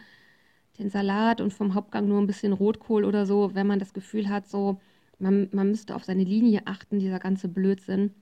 den 0.80 0.90
Salat 0.90 1.42
und 1.42 1.52
vom 1.52 1.74
Hauptgang 1.74 2.08
nur 2.08 2.22
ein 2.22 2.28
bisschen 2.28 2.54
Rotkohl 2.54 3.04
oder 3.04 3.25
so, 3.25 3.54
wenn 3.54 3.68
man 3.68 3.80
das 3.80 3.92
Gefühl 3.92 4.30
hat, 4.30 4.48
so, 4.48 4.80
man, 5.20 5.50
man 5.52 5.68
müsste 5.68 5.98
auf 5.98 6.06
seine 6.06 6.24
Linie 6.24 6.62
achten, 6.64 7.00
dieser 7.00 7.20
ganze 7.20 7.50
Blödsinn, 7.50 8.14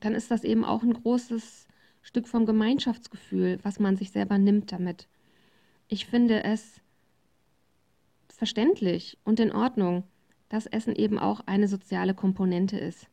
dann 0.00 0.14
ist 0.14 0.30
das 0.30 0.44
eben 0.44 0.66
auch 0.66 0.82
ein 0.82 0.92
großes 0.92 1.66
Stück 2.02 2.28
vom 2.28 2.44
Gemeinschaftsgefühl, 2.44 3.58
was 3.62 3.80
man 3.80 3.96
sich 3.96 4.10
selber 4.10 4.36
nimmt 4.36 4.70
damit. 4.70 5.08
Ich 5.88 6.06
finde 6.06 6.42
es 6.42 6.80
verständlich 8.28 9.18
und 9.24 9.40
in 9.40 9.52
Ordnung, 9.52 10.04
dass 10.48 10.66
Essen 10.66 10.94
eben 10.94 11.18
auch 11.18 11.40
eine 11.46 11.68
soziale 11.68 12.14
Komponente 12.14 12.78
ist. 12.78 13.08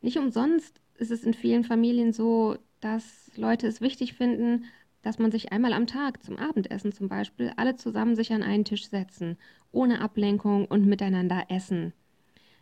Nicht 0.00 0.18
umsonst 0.18 0.80
ist 0.94 1.10
es 1.10 1.24
in 1.24 1.34
vielen 1.34 1.64
Familien 1.64 2.12
so, 2.12 2.56
dass 2.80 3.30
Leute 3.36 3.66
es 3.66 3.80
wichtig 3.80 4.14
finden, 4.14 4.64
dass 5.02 5.18
man 5.18 5.30
sich 5.30 5.52
einmal 5.52 5.72
am 5.72 5.86
Tag 5.86 6.22
zum 6.22 6.36
Abendessen 6.36 6.92
zum 6.92 7.08
Beispiel 7.08 7.52
alle 7.56 7.76
zusammen 7.76 8.16
sich 8.16 8.32
an 8.32 8.42
einen 8.42 8.64
Tisch 8.64 8.88
setzen, 8.88 9.38
ohne 9.72 10.00
Ablenkung 10.00 10.66
und 10.66 10.86
miteinander 10.86 11.46
essen. 11.48 11.92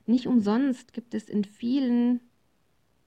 Nicht 0.06 0.26
umsonst 0.26 0.92
gibt 0.92 1.14
es 1.14 1.28
in 1.28 1.44
vielen, 1.44 2.20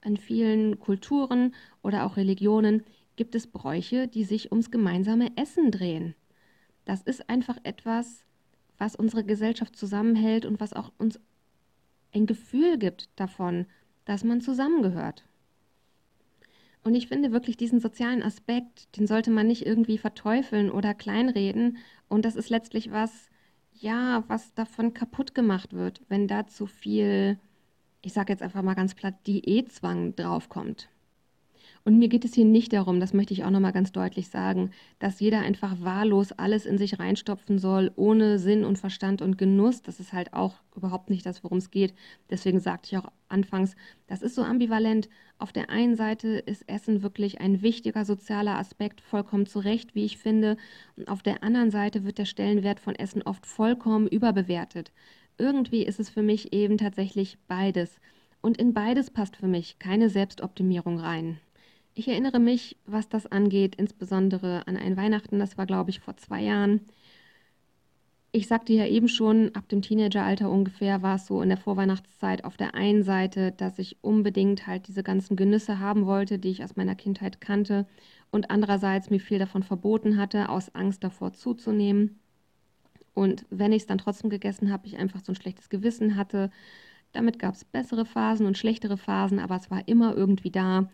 in 0.04 0.16
vielen 0.16 0.78
Kulturen 0.78 1.54
oder 1.82 2.04
auch 2.04 2.16
Religionen 2.16 2.84
gibt 3.16 3.34
es 3.34 3.46
Bräuche, 3.46 4.08
die 4.08 4.24
sich 4.24 4.50
ums 4.50 4.70
gemeinsame 4.70 5.36
Essen 5.36 5.70
drehen. 5.70 6.14
Das 6.84 7.02
ist 7.02 7.28
einfach 7.28 7.58
etwas, 7.62 8.24
was 8.78 8.96
unsere 8.96 9.24
Gesellschaft 9.24 9.76
zusammenhält 9.76 10.44
und 10.44 10.60
was 10.60 10.72
auch 10.72 10.92
uns 10.98 11.20
ein 12.14 12.26
Gefühl 12.26 12.78
gibt 12.78 13.08
davon, 13.16 13.66
dass 14.04 14.24
man 14.24 14.40
zusammengehört. 14.40 15.24
Und 16.84 16.94
ich 16.94 17.06
finde 17.06 17.30
wirklich 17.30 17.56
diesen 17.56 17.80
sozialen 17.80 18.22
Aspekt, 18.22 18.96
den 18.96 19.06
sollte 19.06 19.30
man 19.30 19.46
nicht 19.46 19.64
irgendwie 19.64 19.98
verteufeln 19.98 20.70
oder 20.70 20.94
kleinreden. 20.94 21.78
Und 22.08 22.24
das 22.24 22.34
ist 22.34 22.50
letztlich 22.50 22.90
was, 22.90 23.30
ja, 23.72 24.24
was 24.26 24.52
davon 24.54 24.92
kaputt 24.92 25.34
gemacht 25.34 25.72
wird, 25.72 26.02
wenn 26.08 26.26
da 26.26 26.46
zu 26.46 26.66
viel, 26.66 27.38
ich 28.02 28.12
sage 28.12 28.32
jetzt 28.32 28.42
einfach 28.42 28.62
mal 28.62 28.74
ganz 28.74 28.94
platt, 28.94 29.14
Diätzwang 29.26 30.16
draufkommt. 30.16 30.88
Und 31.84 31.98
mir 31.98 32.08
geht 32.08 32.24
es 32.24 32.34
hier 32.34 32.44
nicht 32.44 32.72
darum, 32.72 33.00
das 33.00 33.12
möchte 33.12 33.34
ich 33.34 33.42
auch 33.42 33.50
nochmal 33.50 33.72
ganz 33.72 33.90
deutlich 33.90 34.28
sagen, 34.28 34.70
dass 35.00 35.18
jeder 35.18 35.40
einfach 35.40 35.80
wahllos 35.80 36.30
alles 36.30 36.64
in 36.64 36.78
sich 36.78 37.00
reinstopfen 37.00 37.58
soll, 37.58 37.90
ohne 37.96 38.38
Sinn 38.38 38.64
und 38.64 38.78
Verstand 38.78 39.20
und 39.20 39.36
Genuss. 39.36 39.82
Das 39.82 39.98
ist 39.98 40.12
halt 40.12 40.32
auch 40.32 40.54
überhaupt 40.76 41.10
nicht 41.10 41.26
das, 41.26 41.42
worum 41.42 41.58
es 41.58 41.72
geht. 41.72 41.92
Deswegen 42.30 42.60
sagte 42.60 42.88
ich 42.90 42.98
auch 42.98 43.10
anfangs, 43.28 43.74
das 44.06 44.22
ist 44.22 44.36
so 44.36 44.42
ambivalent. 44.42 45.08
Auf 45.38 45.52
der 45.52 45.70
einen 45.70 45.96
Seite 45.96 46.28
ist 46.28 46.68
Essen 46.68 47.02
wirklich 47.02 47.40
ein 47.40 47.62
wichtiger 47.62 48.04
sozialer 48.04 48.58
Aspekt, 48.58 49.00
vollkommen 49.00 49.46
zu 49.46 49.58
Recht, 49.58 49.96
wie 49.96 50.04
ich 50.04 50.18
finde. 50.18 50.56
Und 50.96 51.08
auf 51.08 51.24
der 51.24 51.42
anderen 51.42 51.72
Seite 51.72 52.04
wird 52.04 52.18
der 52.18 52.26
Stellenwert 52.26 52.78
von 52.78 52.94
Essen 52.94 53.22
oft 53.22 53.44
vollkommen 53.44 54.06
überbewertet. 54.06 54.92
Irgendwie 55.36 55.82
ist 55.82 55.98
es 55.98 56.10
für 56.10 56.22
mich 56.22 56.52
eben 56.52 56.78
tatsächlich 56.78 57.38
beides. 57.48 57.98
Und 58.40 58.56
in 58.56 58.72
beides 58.72 59.10
passt 59.10 59.36
für 59.36 59.48
mich 59.48 59.80
keine 59.80 60.10
Selbstoptimierung 60.10 61.00
rein. 61.00 61.40
Ich 61.94 62.08
erinnere 62.08 62.38
mich, 62.38 62.76
was 62.86 63.08
das 63.08 63.26
angeht, 63.26 63.74
insbesondere 63.76 64.66
an 64.66 64.76
ein 64.76 64.96
Weihnachten, 64.96 65.38
das 65.38 65.58
war, 65.58 65.66
glaube 65.66 65.90
ich, 65.90 66.00
vor 66.00 66.16
zwei 66.16 66.40
Jahren. 66.42 66.80
Ich 68.34 68.46
sagte 68.46 68.72
ja 68.72 68.86
eben 68.86 69.08
schon, 69.08 69.54
ab 69.54 69.68
dem 69.68 69.82
Teenageralter 69.82 70.50
ungefähr 70.50 71.02
war 71.02 71.16
es 71.16 71.26
so 71.26 71.42
in 71.42 71.50
der 71.50 71.58
Vorweihnachtszeit 71.58 72.44
auf 72.44 72.56
der 72.56 72.74
einen 72.74 73.02
Seite, 73.02 73.52
dass 73.52 73.78
ich 73.78 73.98
unbedingt 74.02 74.66
halt 74.66 74.88
diese 74.88 75.02
ganzen 75.02 75.36
Genüsse 75.36 75.80
haben 75.80 76.06
wollte, 76.06 76.38
die 76.38 76.48
ich 76.48 76.64
aus 76.64 76.76
meiner 76.76 76.94
Kindheit 76.94 77.42
kannte, 77.42 77.86
und 78.30 78.50
andererseits 78.50 79.10
mir 79.10 79.20
viel 79.20 79.38
davon 79.38 79.62
verboten 79.62 80.16
hatte, 80.16 80.48
aus 80.48 80.74
Angst 80.74 81.04
davor 81.04 81.34
zuzunehmen. 81.34 82.20
Und 83.12 83.44
wenn 83.50 83.72
ich 83.72 83.82
es 83.82 83.86
dann 83.86 83.98
trotzdem 83.98 84.30
gegessen 84.30 84.72
habe, 84.72 84.86
ich 84.86 84.96
einfach 84.96 85.20
so 85.20 85.32
ein 85.32 85.36
schlechtes 85.36 85.68
Gewissen 85.68 86.16
hatte. 86.16 86.50
Damit 87.12 87.38
gab 87.38 87.54
es 87.54 87.64
bessere 87.64 88.06
Phasen 88.06 88.46
und 88.46 88.56
schlechtere 88.56 88.96
Phasen, 88.96 89.38
aber 89.38 89.56
es 89.56 89.70
war 89.70 89.86
immer 89.86 90.16
irgendwie 90.16 90.50
da. 90.50 90.88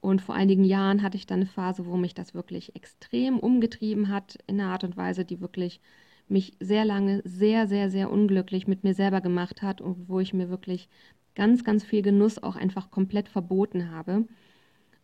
Und 0.00 0.22
vor 0.22 0.34
einigen 0.34 0.64
Jahren 0.64 1.02
hatte 1.02 1.16
ich 1.16 1.26
dann 1.26 1.40
eine 1.40 1.46
Phase, 1.46 1.86
wo 1.86 1.96
mich 1.96 2.14
das 2.14 2.34
wirklich 2.34 2.74
extrem 2.74 3.38
umgetrieben 3.38 4.08
hat, 4.08 4.38
in 4.46 4.60
einer 4.60 4.70
Art 4.70 4.84
und 4.84 4.96
Weise, 4.96 5.24
die 5.24 5.40
wirklich 5.40 5.80
mich 6.28 6.56
sehr 6.60 6.84
lange 6.84 7.22
sehr, 7.24 7.66
sehr, 7.66 7.90
sehr 7.90 8.10
unglücklich 8.10 8.66
mit 8.66 8.84
mir 8.84 8.94
selber 8.94 9.20
gemacht 9.20 9.62
hat 9.62 9.80
und 9.80 10.08
wo 10.08 10.20
ich 10.20 10.32
mir 10.32 10.48
wirklich 10.48 10.88
ganz, 11.34 11.64
ganz 11.64 11.84
viel 11.84 12.02
Genuss 12.02 12.42
auch 12.42 12.56
einfach 12.56 12.90
komplett 12.90 13.28
verboten 13.28 13.90
habe. 13.90 14.26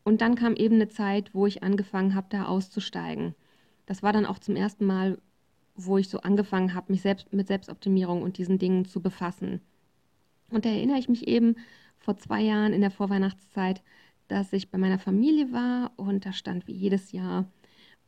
Und 0.04 0.20
dann 0.20 0.36
kam 0.36 0.54
eben 0.54 0.76
eine 0.76 0.88
Zeit, 0.88 1.34
wo 1.34 1.46
ich 1.46 1.62
angefangen 1.62 2.14
habe, 2.14 2.28
da 2.30 2.46
auszusteigen. 2.46 3.34
Das 3.86 4.02
war 4.02 4.12
dann 4.12 4.26
auch 4.26 4.38
zum 4.38 4.56
ersten 4.56 4.86
Mal, 4.86 5.18
wo 5.74 5.98
ich 5.98 6.08
so 6.08 6.20
angefangen 6.20 6.74
habe, 6.74 6.92
mich 6.92 7.02
selbst 7.02 7.32
mit 7.32 7.48
Selbstoptimierung 7.48 8.22
und 8.22 8.38
diesen 8.38 8.58
Dingen 8.58 8.84
zu 8.84 9.02
befassen. 9.02 9.60
Und 10.50 10.64
da 10.64 10.70
erinnere 10.70 10.98
ich 10.98 11.08
mich 11.08 11.26
eben 11.26 11.56
vor 11.98 12.16
zwei 12.16 12.40
Jahren 12.40 12.72
in 12.72 12.80
der 12.80 12.90
Vorweihnachtszeit, 12.90 13.82
dass 14.28 14.52
ich 14.52 14.70
bei 14.70 14.78
meiner 14.78 14.98
Familie 14.98 15.52
war 15.52 15.92
und 15.96 16.26
da 16.26 16.32
stand 16.32 16.66
wie 16.66 16.72
jedes 16.72 17.12
Jahr 17.12 17.46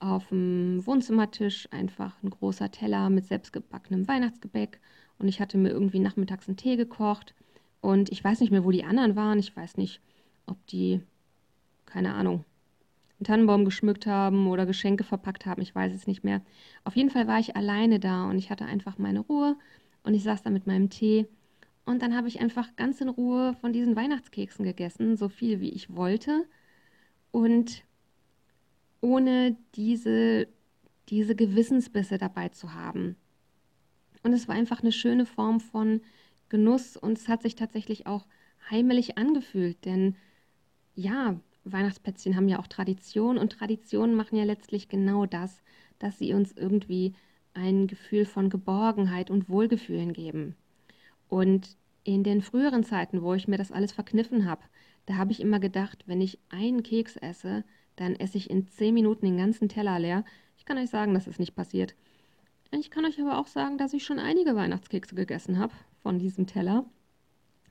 auf 0.00 0.28
dem 0.28 0.84
Wohnzimmertisch 0.87 1.68
einfach 1.72 2.22
ein 2.22 2.30
großer 2.30 2.70
Teller 2.70 3.10
mit 3.10 3.26
selbstgebackenem 3.26 4.06
Weihnachtsgebäck 4.06 4.80
und 5.18 5.28
ich 5.28 5.40
hatte 5.40 5.58
mir 5.58 5.70
irgendwie 5.70 5.98
nachmittags 5.98 6.48
einen 6.48 6.56
Tee 6.56 6.76
gekocht 6.76 7.34
und 7.80 8.10
ich 8.10 8.22
weiß 8.22 8.40
nicht 8.40 8.50
mehr, 8.50 8.64
wo 8.64 8.70
die 8.70 8.84
anderen 8.84 9.16
waren. 9.16 9.38
Ich 9.38 9.54
weiß 9.56 9.76
nicht, 9.76 10.00
ob 10.46 10.64
die, 10.66 11.00
keine 11.87 12.14
Ahnung, 12.14 12.44
einen 13.18 13.25
Tannenbaum 13.25 13.64
geschmückt 13.64 14.06
haben 14.06 14.46
oder 14.46 14.66
Geschenke 14.66 15.04
verpackt 15.04 15.46
haben. 15.46 15.62
Ich 15.62 15.75
weiß 15.75 15.92
es 15.92 16.06
nicht 16.06 16.22
mehr. 16.22 16.42
Auf 16.84 16.96
jeden 16.96 17.10
Fall 17.10 17.26
war 17.26 17.40
ich 17.40 17.56
alleine 17.56 17.98
da 17.98 18.28
und 18.28 18.38
ich 18.38 18.50
hatte 18.50 18.64
einfach 18.64 18.98
meine 18.98 19.20
Ruhe 19.20 19.56
und 20.04 20.14
ich 20.14 20.22
saß 20.22 20.42
da 20.42 20.50
mit 20.50 20.66
meinem 20.66 20.90
Tee 20.90 21.26
und 21.88 22.02
dann 22.02 22.14
habe 22.14 22.28
ich 22.28 22.40
einfach 22.40 22.76
ganz 22.76 23.00
in 23.00 23.09
Ruhe 23.09 23.54
von 23.54 23.73
diesen 23.73 23.97
Weihnachtskeksen 23.97 24.62
gegessen, 24.62 25.16
so 25.16 25.30
viel 25.30 25.61
wie 25.61 25.71
ich 25.71 25.97
wollte. 25.97 26.47
Und 27.30 27.83
ohne 29.00 29.57
diese, 29.75 30.49
diese 31.09 31.35
Gewissensbisse 31.35 32.18
dabei 32.18 32.50
zu 32.50 32.75
haben. 32.75 33.16
Und 34.23 34.35
es 34.35 34.49
war 34.49 34.54
einfach 34.54 34.83
eine 34.83 34.92
schöne 34.92 35.25
Form 35.25 35.61
von 35.61 36.02
Genuss 36.50 36.99
und 36.99 37.16
es 37.16 37.26
hat 37.26 37.40
sich 37.40 37.54
tatsächlich 37.54 38.07
auch 38.07 38.26
heimelig 38.71 39.16
angefühlt, 39.16 39.83
denn 39.87 40.14
ja, 40.95 41.40
Weihnachtsplätzchen 41.64 42.37
haben 42.37 42.49
ja 42.49 42.59
auch 42.59 42.66
Tradition 42.66 43.38
und 43.38 43.52
Traditionen 43.52 44.14
machen 44.14 44.37
ja 44.37 44.45
letztlich 44.45 44.90
genau 44.90 45.25
das, 45.25 45.62
dass 45.99 46.18
sie 46.18 46.35
uns 46.35 46.52
irgendwie 46.52 47.14
ein 47.54 47.87
Gefühl 47.87 48.26
von 48.26 48.50
Geborgenheit 48.50 49.30
und 49.30 49.49
Wohlgefühlen 49.49 50.12
geben. 50.12 50.54
Und 51.28 51.76
in 52.04 52.25
den 52.25 52.42
früheren 52.42 52.85
Zeiten, 52.85 53.23
wo 53.23 53.35
ich 53.35 53.49
mir 53.49 53.58
das 53.58 53.73
alles 53.73 53.92
verkniffen 53.92 54.47
habe, 54.47 54.62
da 55.06 55.16
habe 55.16 55.32
ich 55.32 55.40
immer 55.40 55.61
gedacht, 55.61 56.04
wenn 56.06 56.20
ich 56.20 56.38
einen 56.49 56.82
Keks 56.82 57.16
esse, 57.16 57.64
dann 57.97 58.14
esse 58.14 58.38
ich 58.38 58.50
in 58.50 58.66
zehn 58.68 58.94
Minuten 58.94 59.26
den 59.26 59.38
ganzen 59.38 59.68
Teller 59.68 59.99
leer. 59.99 60.25
Ich 60.56 60.64
kann 60.64 60.78
euch 60.78 60.90
sagen, 60.90 61.14
dass 61.14 61.26
es 61.26 61.38
nicht 61.38 61.54
passiert. 61.54 61.94
Ich 62.70 62.90
kann 62.90 63.04
euch 63.04 63.20
aber 63.20 63.38
auch 63.38 63.47
sagen, 63.47 63.78
dass 63.78 63.94
ich 63.94 64.04
schon 64.04 64.18
einige 64.18 64.54
Weihnachtskekse 64.54 65.14
gegessen 65.14 65.58
habe 65.58 65.73
von 66.02 66.18
diesem 66.18 66.47
Teller, 66.47 66.85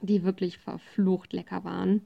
die 0.02 0.24
wirklich 0.24 0.58
verflucht 0.58 1.34
lecker 1.34 1.64
waren. 1.64 2.02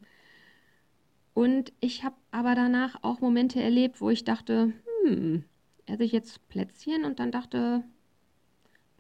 Und 1.34 1.72
ich 1.80 2.04
habe 2.04 2.16
aber 2.32 2.56
danach 2.56 2.98
auch 3.04 3.22
Momente 3.22 3.62
erlebt, 3.62 4.02
wo 4.02 4.10
ich 4.10 4.26
dachte, 4.26 4.74
hm, 5.06 5.46
esse 5.86 6.04
ich 6.04 6.12
jetzt 6.12 6.48
Plätzchen 6.50 7.06
und 7.06 7.20
dann 7.20 7.32
dachte, 7.32 7.84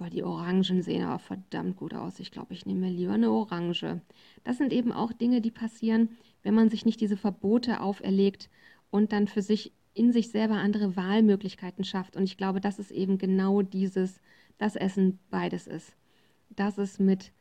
Boah, 0.02 0.10
die 0.10 0.24
Orangen 0.24 0.82
sehen 0.82 1.04
aber 1.04 1.20
verdammt 1.20 1.76
gut 1.76 1.94
aus. 1.94 2.20
Ich 2.20 2.32
glaube, 2.32 2.56
ich 2.56 2.66
nehme 2.66 2.90
lieber 2.90 3.14
eine 3.14 3.30
Orange. 3.30 4.02
Das 4.44 4.58
sind 4.58 4.74
eben 4.74 4.92
auch 4.92 5.14
Dinge, 5.14 5.42
die 5.42 5.52
passieren, 5.52 6.10
wenn 6.42 6.56
man 6.56 6.72
sich 6.72 6.86
nicht 6.86 7.02
diese 7.02 7.18
Verbote 7.18 7.82
auferlegt 7.82 8.50
und 8.90 9.12
dann 9.12 9.28
für 9.28 9.44
sich 9.44 9.74
in 9.94 10.12
sich 10.12 10.32
selber 10.32 10.56
andere 10.56 10.96
Wahlmöglichkeiten 10.96 11.84
schafft. 11.84 12.16
Und 12.16 12.24
ich 12.24 12.36
glaube, 12.36 12.60
das 12.62 12.80
ist 12.80 12.90
eben 12.90 13.20
genau 13.20 13.62
dieses, 13.62 14.20
das 14.58 14.76
Essen 14.76 15.20
beides 15.30 15.68
ist. 15.68 15.94
Dass 16.50 16.80
es 16.80 16.98
mit, 16.98 17.32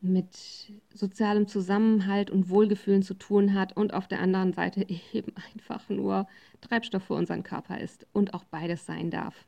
mit 0.00 0.72
sozialem 0.94 1.48
Zusammenhalt 1.48 2.30
und 2.30 2.48
Wohlgefühlen 2.48 3.02
zu 3.02 3.12
tun 3.12 3.52
hat 3.52 3.76
und 3.76 3.92
auf 3.92 4.08
der 4.08 4.20
anderen 4.20 4.54
Seite 4.54 4.86
eben 5.12 5.34
einfach 5.52 5.86
nur 5.90 6.28
Treibstoff 6.62 7.02
für 7.02 7.14
unseren 7.14 7.42
Körper 7.42 7.78
ist 7.78 8.06
und 8.14 8.32
auch 8.32 8.44
beides 8.44 8.86
sein 8.86 9.10
darf. 9.10 9.46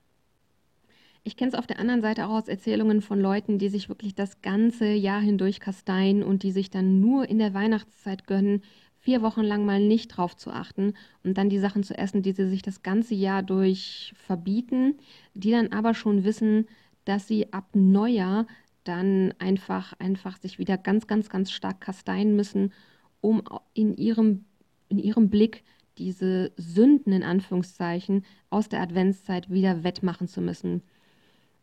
Ich 1.22 1.36
kenne 1.36 1.50
es 1.50 1.54
auf 1.54 1.66
der 1.66 1.78
anderen 1.78 2.00
Seite 2.00 2.26
auch 2.26 2.38
aus 2.38 2.48
Erzählungen 2.48 3.02
von 3.02 3.20
Leuten, 3.20 3.58
die 3.58 3.68
sich 3.68 3.88
wirklich 3.88 4.14
das 4.14 4.40
ganze 4.40 4.86
Jahr 4.90 5.20
hindurch 5.20 5.60
kasteien 5.60 6.22
und 6.22 6.42
die 6.42 6.50
sich 6.50 6.70
dann 6.70 7.00
nur 7.00 7.28
in 7.28 7.38
der 7.38 7.52
Weihnachtszeit 7.52 8.26
gönnen, 8.26 8.62
vier 9.00 9.20
Wochen 9.22 9.42
lang 9.42 9.64
mal 9.64 9.80
nicht 9.80 10.08
drauf 10.08 10.36
zu 10.36 10.50
achten 10.50 10.94
und 11.22 11.36
dann 11.36 11.50
die 11.50 11.58
Sachen 11.58 11.82
zu 11.82 11.96
essen, 11.96 12.22
die 12.22 12.32
sie 12.32 12.48
sich 12.48 12.62
das 12.62 12.82
ganze 12.82 13.14
Jahr 13.14 13.42
durch 13.42 14.14
verbieten, 14.16 14.98
die 15.34 15.50
dann 15.50 15.72
aber 15.72 15.94
schon 15.94 16.24
wissen, 16.24 16.66
dass 17.04 17.26
sie 17.26 17.52
ab 17.52 17.68
Neujahr 17.74 18.46
dann 18.84 19.34
einfach, 19.38 19.94
einfach 19.98 20.38
sich 20.38 20.58
wieder 20.58 20.78
ganz, 20.78 21.06
ganz, 21.06 21.28
ganz 21.28 21.50
stark 21.50 21.80
kasteien 21.80 22.34
müssen, 22.34 22.72
um 23.20 23.42
in 23.74 23.94
ihrem, 23.96 24.44
in 24.88 24.98
ihrem 24.98 25.28
Blick 25.28 25.64
diese 25.98 26.52
Sünden 26.56 27.12
in 27.12 27.22
Anführungszeichen 27.22 28.24
aus 28.48 28.70
der 28.70 28.80
Adventszeit 28.80 29.50
wieder 29.50 29.84
wettmachen 29.84 30.28
zu 30.28 30.40
müssen. 30.40 30.82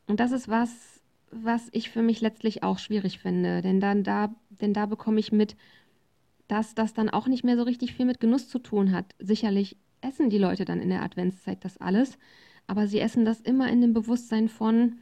Und 0.08 0.20
das 0.20 0.32
ist 0.32 0.48
was, 0.48 1.02
was 1.32 1.68
ich 1.72 1.90
für 1.90 2.02
mich 2.02 2.22
letztlich 2.22 2.64
auch 2.64 2.80
schwierig 2.80 3.20
finde, 3.20 3.62
denn 3.62 3.80
dann 3.80 4.04
da, 4.04 4.34
denn 4.62 4.74
da 4.74 4.86
bekomme 4.86 5.20
ich 5.20 5.32
mit, 5.32 5.56
dass 6.48 6.76
das 6.76 6.94
dann 6.94 7.10
auch 7.10 7.28
nicht 7.28 7.44
mehr 7.44 7.58
so 7.58 7.64
richtig 7.64 7.94
viel 7.94 8.06
mit 8.06 8.20
Genuss 8.20 8.48
zu 8.48 8.60
tun 8.60 8.92
hat. 8.94 9.14
Sicherlich 9.20 9.78
essen 10.02 10.30
die 10.30 10.38
Leute 10.38 10.66
dann 10.66 10.82
in 10.82 10.90
der 10.90 11.04
Adventszeit 11.04 11.64
das 11.66 11.78
alles, 11.78 12.18
aber 12.68 12.88
sie 12.88 13.00
essen 13.00 13.26
das 13.26 13.42
immer 13.42 13.70
in 13.70 13.82
dem 13.82 13.94
Bewusstsein 13.94 14.48
von, 14.48 14.98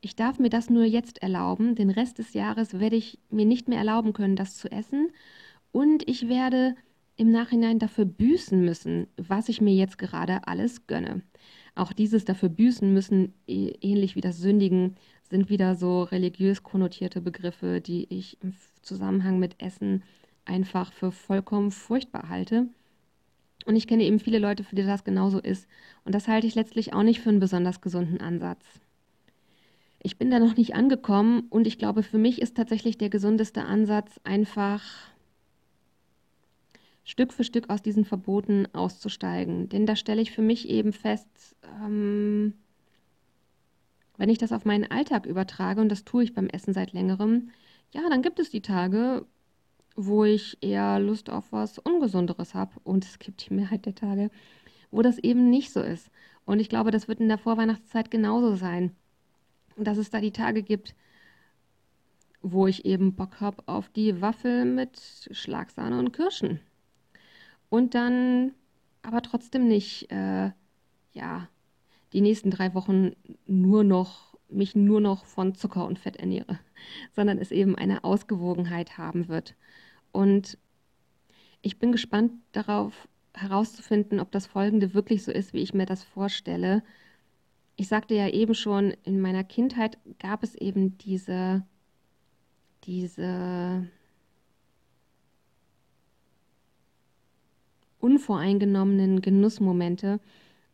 ich 0.00 0.16
darf 0.16 0.38
mir 0.38 0.50
das 0.50 0.70
nur 0.70 0.84
jetzt 0.84 1.22
erlauben, 1.22 1.74
den 1.74 1.90
Rest 1.90 2.18
des 2.18 2.32
Jahres 2.32 2.78
werde 2.78 2.96
ich 2.96 3.18
mir 3.30 3.44
nicht 3.44 3.68
mehr 3.68 3.78
erlauben 3.78 4.12
können, 4.12 4.36
das 4.36 4.56
zu 4.56 4.70
essen 4.70 5.10
und 5.72 6.08
ich 6.08 6.28
werde 6.28 6.76
im 7.16 7.30
Nachhinein 7.30 7.78
dafür 7.78 8.04
büßen 8.04 8.62
müssen, 8.64 9.08
was 9.16 9.48
ich 9.48 9.60
mir 9.60 9.74
jetzt 9.74 9.98
gerade 9.98 10.46
alles 10.46 10.86
gönne. 10.86 11.22
Auch 11.76 11.92
dieses 11.92 12.24
dafür 12.24 12.48
büßen 12.48 12.92
müssen, 12.92 13.34
ähnlich 13.46 14.16
wie 14.16 14.22
das 14.22 14.38
Sündigen, 14.38 14.96
sind 15.28 15.50
wieder 15.50 15.74
so 15.74 16.02
religiös 16.04 16.62
konnotierte 16.62 17.20
Begriffe, 17.20 17.80
die 17.80 18.06
ich 18.08 18.38
im 18.42 18.54
Zusammenhang 18.82 19.38
mit 19.38 19.62
Essen 19.62 20.02
einfach 20.46 20.92
für 20.92 21.12
vollkommen 21.12 21.70
furchtbar 21.70 22.28
halte. 22.28 22.68
Und 23.66 23.76
ich 23.76 23.86
kenne 23.86 24.04
eben 24.04 24.20
viele 24.20 24.38
Leute, 24.38 24.64
für 24.64 24.74
die 24.74 24.84
das 24.84 25.04
genauso 25.04 25.38
ist. 25.38 25.68
Und 26.04 26.14
das 26.14 26.28
halte 26.28 26.46
ich 26.46 26.54
letztlich 26.54 26.94
auch 26.94 27.02
nicht 27.02 27.20
für 27.20 27.28
einen 27.28 27.40
besonders 27.40 27.80
gesunden 27.80 28.20
Ansatz. 28.20 28.64
Ich 30.02 30.16
bin 30.16 30.30
da 30.30 30.38
noch 30.38 30.56
nicht 30.56 30.74
angekommen 30.74 31.46
und 31.50 31.66
ich 31.66 31.78
glaube, 31.78 32.02
für 32.02 32.18
mich 32.18 32.40
ist 32.40 32.56
tatsächlich 32.56 32.96
der 32.96 33.10
gesundeste 33.10 33.64
Ansatz 33.64 34.20
einfach 34.24 34.82
Stück 37.06 37.32
für 37.32 37.44
Stück 37.44 37.70
aus 37.70 37.82
diesen 37.82 38.04
Verboten 38.04 38.66
auszusteigen. 38.72 39.68
Denn 39.68 39.86
da 39.86 39.94
stelle 39.94 40.20
ich 40.20 40.32
für 40.32 40.42
mich 40.42 40.68
eben 40.68 40.92
fest, 40.92 41.56
ähm, 41.80 42.54
wenn 44.18 44.28
ich 44.28 44.38
das 44.38 44.50
auf 44.50 44.64
meinen 44.64 44.90
Alltag 44.90 45.24
übertrage, 45.24 45.80
und 45.80 45.88
das 45.88 46.04
tue 46.04 46.24
ich 46.24 46.34
beim 46.34 46.48
Essen 46.48 46.74
seit 46.74 46.92
längerem, 46.92 47.50
ja, 47.92 48.02
dann 48.10 48.22
gibt 48.22 48.40
es 48.40 48.50
die 48.50 48.60
Tage, 48.60 49.24
wo 49.94 50.24
ich 50.24 50.58
eher 50.60 50.98
Lust 50.98 51.30
auf 51.30 51.52
was 51.52 51.78
Ungesunderes 51.78 52.54
habe. 52.54 52.72
Und 52.82 53.04
es 53.04 53.20
gibt 53.20 53.48
die 53.48 53.54
Mehrheit 53.54 53.86
der 53.86 53.94
Tage, 53.94 54.30
wo 54.90 55.00
das 55.00 55.18
eben 55.18 55.48
nicht 55.48 55.72
so 55.72 55.80
ist. 55.80 56.10
Und 56.44 56.58
ich 56.58 56.68
glaube, 56.68 56.90
das 56.90 57.06
wird 57.06 57.20
in 57.20 57.28
der 57.28 57.38
Vorweihnachtszeit 57.38 58.10
genauso 58.10 58.56
sein. 58.56 58.96
Dass 59.76 59.96
es 59.96 60.10
da 60.10 60.20
die 60.20 60.32
Tage 60.32 60.64
gibt, 60.64 60.96
wo 62.42 62.66
ich 62.66 62.84
eben 62.84 63.14
Bock 63.14 63.40
habe 63.40 63.62
auf 63.66 63.88
die 63.90 64.20
Waffel 64.20 64.64
mit 64.64 65.28
Schlagsahne 65.30 65.98
und 66.00 66.12
Kirschen. 66.12 66.58
Und 67.68 67.94
dann 67.94 68.52
aber 69.02 69.22
trotzdem 69.22 69.68
nicht, 69.68 70.10
äh, 70.10 70.50
ja, 71.12 71.48
die 72.12 72.20
nächsten 72.20 72.50
drei 72.50 72.74
Wochen 72.74 73.12
nur 73.46 73.84
noch, 73.84 74.36
mich 74.48 74.74
nur 74.76 75.00
noch 75.00 75.24
von 75.24 75.54
Zucker 75.54 75.86
und 75.86 75.98
Fett 75.98 76.16
ernähre, 76.16 76.58
sondern 77.12 77.38
es 77.38 77.50
eben 77.50 77.76
eine 77.76 78.04
Ausgewogenheit 78.04 78.98
haben 78.98 79.28
wird. 79.28 79.54
Und 80.12 80.58
ich 81.62 81.78
bin 81.78 81.92
gespannt 81.92 82.32
darauf 82.52 83.08
herauszufinden, 83.34 84.20
ob 84.20 84.30
das 84.32 84.46
Folgende 84.46 84.94
wirklich 84.94 85.24
so 85.24 85.32
ist, 85.32 85.52
wie 85.52 85.62
ich 85.62 85.74
mir 85.74 85.86
das 85.86 86.02
vorstelle. 86.02 86.82
Ich 87.76 87.88
sagte 87.88 88.14
ja 88.14 88.28
eben 88.28 88.54
schon, 88.54 88.92
in 89.04 89.20
meiner 89.20 89.44
Kindheit 89.44 89.98
gab 90.18 90.42
es 90.42 90.54
eben 90.54 90.96
diese, 90.98 91.62
diese 92.84 93.86
unvoreingenommenen 98.06 99.20
Genussmomente, 99.20 100.20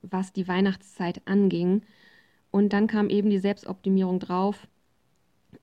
was 0.02 0.34
die 0.34 0.46
Weihnachtszeit 0.46 1.22
anging. 1.24 1.80
Und 2.50 2.74
dann 2.74 2.86
kam 2.88 3.08
eben 3.08 3.30
die 3.30 3.38
Selbstoptimierung 3.38 4.18
drauf, 4.18 4.68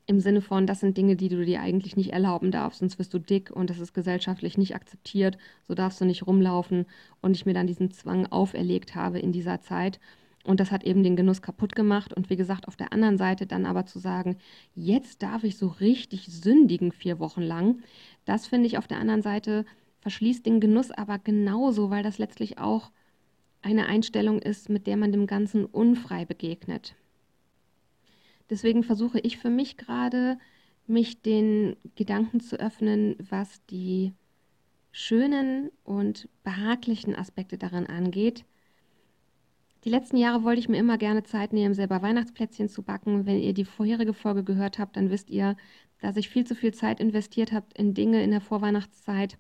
im 0.07 0.19
Sinne 0.19 0.41
von, 0.41 0.65
das 0.65 0.79
sind 0.79 0.97
Dinge, 0.97 1.15
die 1.15 1.29
du 1.29 1.45
dir 1.45 1.61
eigentlich 1.61 1.95
nicht 1.95 2.11
erlauben 2.11 2.49
darfst, 2.49 2.79
sonst 2.79 2.97
wirst 2.97 3.13
du 3.13 3.19
dick 3.19 3.51
und 3.51 3.69
das 3.69 3.79
ist 3.79 3.93
gesellschaftlich 3.93 4.57
nicht 4.57 4.73
akzeptiert, 4.73 5.38
so 5.67 5.75
darfst 5.75 6.01
du 6.01 6.05
nicht 6.05 6.25
rumlaufen 6.25 6.88
und 7.21 7.35
ich 7.35 7.45
mir 7.45 7.53
dann 7.53 7.67
diesen 7.67 7.91
Zwang 7.91 8.25
auferlegt 8.25 8.95
habe 8.95 9.19
in 9.19 9.31
dieser 9.31 9.61
Zeit. 9.61 9.99
Und 10.45 10.59
das 10.59 10.71
hat 10.71 10.83
eben 10.83 11.03
den 11.03 11.15
Genuss 11.15 11.41
kaputt 11.43 11.75
gemacht. 11.75 12.13
Und 12.13 12.29
wie 12.29 12.38
gesagt, 12.38 12.67
auf 12.67 12.75
der 12.75 12.93
anderen 12.93 13.17
Seite 13.17 13.45
dann 13.45 13.65
aber 13.65 13.85
zu 13.85 13.99
sagen, 13.99 14.38
jetzt 14.73 15.21
darf 15.21 15.43
ich 15.43 15.57
so 15.57 15.67
richtig 15.67 16.27
sündigen 16.27 16.91
vier 16.91 17.19
Wochen 17.19 17.41
lang, 17.41 17.83
das 18.25 18.47
finde 18.47 18.67
ich 18.67 18.77
auf 18.77 18.88
der 18.88 18.99
anderen 18.99 19.21
Seite 19.21 19.65
verschließt 20.00 20.46
den 20.46 20.60
Genuss 20.60 20.91
aber 20.91 21.20
genauso, 21.20 21.89
weil 21.89 22.03
das 22.03 22.18
letztlich 22.18 22.58
auch 22.58 22.91
eine 23.62 23.88
Einstellung 23.88 24.41
ist, 24.41 24.70
mit 24.70 24.88
der 24.88 24.98
man 24.98 25.12
dem 25.12 25.27
Ganzen 25.27 25.65
unfrei 25.65 26.25
begegnet. 26.25 26.96
Deswegen 28.50 28.84
versuche 28.84 29.20
ich 29.20 29.38
für 29.38 29.50
mich 29.50 29.77
gerade, 29.77 30.38
mich 30.88 31.22
den 31.22 31.75
Gedanken 31.96 32.39
zu 32.39 32.60
öffnen, 32.60 33.15
was 33.20 33.63
die 33.68 34.13
schönen 34.91 35.70
und 35.84 36.27
behaglichen 36.44 37.15
Aspekte 37.15 37.58
darin 37.58 37.86
angeht. 37.86 38.44
Die 39.84 39.89
letzten 39.89 40.18
Jahre 40.18 40.44
wollte 40.44 40.60
ich 40.60 40.68
mir 40.68 40.77
immer 40.77 40.98
gerne 40.98 41.24
Zeit 41.24 41.53
nehmen, 41.53 41.74
selber 41.74 42.01
Weihnachtsplätzchen 42.01 42.68
zu 42.70 42.82
backen. 42.82 43.25
Wenn 43.25 43.39
ihr 43.39 43.53
die 43.53 43.65
vorherige 43.65 44.13
Folge 44.13 44.44
gehört 44.44 44.79
habt, 44.79 44.98
dann 44.98 45.10
wisst 45.10 45.29
ihr, 45.29 45.56
dass 46.01 46.18
ich 46.18 46.29
viel 46.29 46.46
zu 46.46 46.56
viel 46.56 46.74
Zeit 46.74 47.00
investiert 47.00 47.51
habe 47.51 47.68
in 47.75 47.94
Dinge 47.94 48.24
in 48.24 48.32
der 48.32 48.41
Vorweihnachtszeit, 48.41 49.38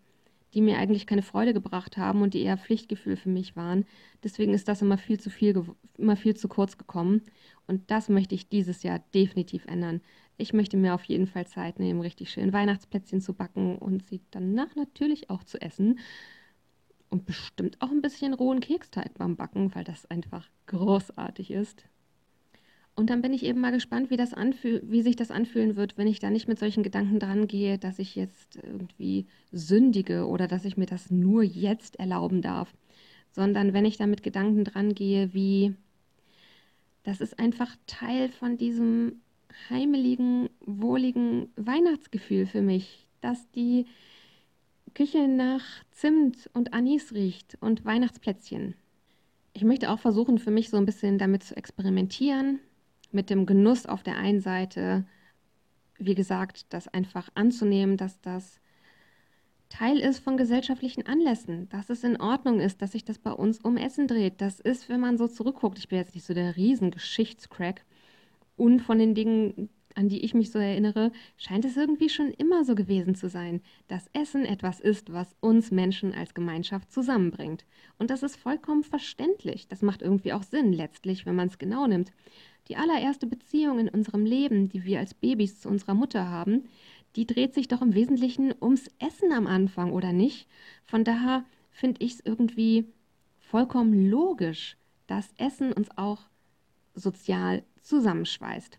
die 0.53 0.61
mir 0.61 0.77
eigentlich 0.77 1.05
keine 1.05 1.21
Freude 1.21 1.53
gebracht 1.53 1.97
haben 1.97 2.21
und 2.21 2.33
die 2.33 2.41
eher 2.41 2.57
Pflichtgefühl 2.57 3.15
für 3.15 3.29
mich 3.29 3.55
waren. 3.55 3.85
Deswegen 4.23 4.53
ist 4.53 4.67
das 4.67 4.81
immer 4.81 4.97
viel 4.97 5.19
zu 5.19 5.29
viel, 5.29 5.63
immer 5.97 6.15
viel 6.15 6.35
zu 6.35 6.47
kurz 6.47 6.77
gekommen. 6.77 7.21
Und 7.67 7.91
das 7.91 8.09
möchte 8.09 8.35
ich 8.35 8.49
dieses 8.49 8.83
Jahr 8.83 8.99
definitiv 9.13 9.65
ändern. 9.65 10.01
Ich 10.37 10.53
möchte 10.53 10.77
mir 10.77 10.95
auf 10.95 11.03
jeden 11.03 11.27
Fall 11.27 11.45
Zeit 11.45 11.79
nehmen, 11.79 12.01
richtig 12.01 12.31
schön 12.31 12.53
Weihnachtsplätzchen 12.53 13.21
zu 13.21 13.33
backen 13.33 13.77
und 13.77 14.07
sie 14.07 14.21
danach 14.31 14.75
natürlich 14.75 15.29
auch 15.29 15.43
zu 15.43 15.61
essen. 15.61 15.99
Und 17.09 17.25
bestimmt 17.25 17.81
auch 17.81 17.89
ein 17.89 18.01
bisschen 18.01 18.33
rohen 18.33 18.59
Keksteig 18.59 19.15
beim 19.17 19.35
Backen, 19.35 19.73
weil 19.73 19.83
das 19.83 20.05
einfach 20.05 20.47
großartig 20.67 21.51
ist. 21.51 21.83
Und 22.99 23.09
dann 23.09 23.21
bin 23.21 23.31
ich 23.31 23.45
eben 23.45 23.61
mal 23.61 23.71
gespannt, 23.71 24.09
wie, 24.09 24.17
das 24.17 24.33
wie 24.33 25.01
sich 25.01 25.15
das 25.15 25.31
anfühlen 25.31 25.77
wird, 25.77 25.97
wenn 25.97 26.05
ich 26.05 26.19
da 26.19 26.29
nicht 26.29 26.49
mit 26.49 26.59
solchen 26.59 26.83
Gedanken 26.83 27.17
dran 27.17 27.47
gehe, 27.47 27.77
dass 27.77 27.97
ich 27.97 28.13
jetzt 28.13 28.57
irgendwie 28.57 29.25
sündige 29.53 30.27
oder 30.27 30.49
dass 30.49 30.65
ich 30.65 30.75
mir 30.75 30.85
das 30.85 31.09
nur 31.09 31.41
jetzt 31.41 31.97
erlauben 31.97 32.41
darf, 32.41 32.73
sondern 33.31 33.71
wenn 33.71 33.85
ich 33.85 33.95
da 33.95 34.05
mit 34.05 34.21
Gedanken 34.21 34.65
dran 34.65 34.93
gehe, 34.93 35.33
wie 35.33 35.75
das 37.03 37.21
ist 37.21 37.39
einfach 37.39 37.73
Teil 37.87 38.27
von 38.27 38.57
diesem 38.57 39.21
heimeligen, 39.69 40.49
wohligen 40.59 41.47
Weihnachtsgefühl 41.55 42.47
für 42.47 42.61
mich, 42.61 43.07
dass 43.21 43.49
die 43.51 43.85
Küche 44.93 45.29
nach 45.29 45.63
Zimt 45.91 46.49
und 46.51 46.73
Anis 46.73 47.13
riecht 47.13 47.57
und 47.61 47.85
Weihnachtsplätzchen. 47.85 48.75
Ich 49.53 49.63
möchte 49.63 49.89
auch 49.89 49.99
versuchen, 49.99 50.37
für 50.37 50.51
mich 50.51 50.69
so 50.69 50.75
ein 50.75 50.85
bisschen 50.85 51.17
damit 51.17 51.43
zu 51.43 51.55
experimentieren, 51.55 52.59
mit 53.11 53.29
dem 53.29 53.45
Genuss 53.45 53.85
auf 53.85 54.03
der 54.03 54.17
einen 54.17 54.41
Seite, 54.41 55.05
wie 55.97 56.15
gesagt, 56.15 56.73
das 56.73 56.87
einfach 56.87 57.29
anzunehmen, 57.35 57.97
dass 57.97 58.21
das 58.21 58.59
Teil 59.69 59.99
ist 59.99 60.19
von 60.19 60.35
gesellschaftlichen 60.35 61.05
Anlässen, 61.05 61.69
dass 61.69 61.89
es 61.89 62.03
in 62.03 62.19
Ordnung 62.19 62.59
ist, 62.59 62.81
dass 62.81 62.93
sich 62.93 63.05
das 63.05 63.19
bei 63.19 63.31
uns 63.31 63.59
um 63.59 63.77
Essen 63.77 64.07
dreht. 64.07 64.41
Das 64.41 64.59
ist, 64.59 64.89
wenn 64.89 64.99
man 64.99 65.17
so 65.17 65.27
zurückguckt, 65.27 65.77
ich 65.77 65.87
bin 65.87 65.99
jetzt 65.99 66.15
nicht 66.15 66.25
so 66.25 66.33
der 66.33 66.55
Riesengeschichtscrack 66.55 67.85
und 68.55 68.81
von 68.81 68.97
den 68.97 69.13
Dingen, 69.13 69.69
an 69.95 70.09
die 70.09 70.23
ich 70.23 70.33
mich 70.33 70.51
so 70.51 70.57
erinnere, 70.59 71.11
scheint 71.37 71.65
es 71.65 71.77
irgendwie 71.77 72.09
schon 72.09 72.31
immer 72.31 72.65
so 72.65 72.73
gewesen 72.73 73.13
zu 73.15 73.29
sein, 73.29 73.61
dass 73.87 74.09
Essen 74.13 74.43
etwas 74.45 74.79
ist, 74.79 75.13
was 75.13 75.35
uns 75.39 75.71
Menschen 75.71 76.13
als 76.13 76.33
Gemeinschaft 76.33 76.91
zusammenbringt. 76.91 77.65
Und 77.99 78.09
das 78.09 78.23
ist 78.23 78.37
vollkommen 78.37 78.83
verständlich. 78.83 79.67
Das 79.67 79.81
macht 79.81 80.01
irgendwie 80.01 80.33
auch 80.33 80.43
Sinn, 80.43 80.73
letztlich, 80.73 81.25
wenn 81.25 81.35
man 81.35 81.47
es 81.47 81.59
genau 81.59 81.85
nimmt. 81.85 82.11
Die 82.69 82.77
allererste 82.77 83.25
Beziehung 83.25 83.79
in 83.79 83.89
unserem 83.89 84.25
Leben, 84.25 84.69
die 84.69 84.83
wir 84.83 84.99
als 84.99 85.15
Babys 85.15 85.59
zu 85.59 85.69
unserer 85.69 85.95
Mutter 85.95 86.29
haben, 86.29 86.65
die 87.15 87.25
dreht 87.25 87.53
sich 87.55 87.67
doch 87.67 87.81
im 87.81 87.95
Wesentlichen 87.95 88.53
ums 88.61 88.89
Essen 88.99 89.31
am 89.31 89.47
Anfang, 89.47 89.91
oder 89.91 90.13
nicht? 90.13 90.47
Von 90.85 91.03
daher 91.03 91.43
finde 91.71 92.03
ich 92.05 92.13
es 92.13 92.19
irgendwie 92.23 92.85
vollkommen 93.39 94.09
logisch, 94.09 94.77
dass 95.07 95.33
Essen 95.37 95.73
uns 95.73 95.89
auch 95.97 96.29
sozial 96.93 97.63
zusammenschweißt. 97.81 98.77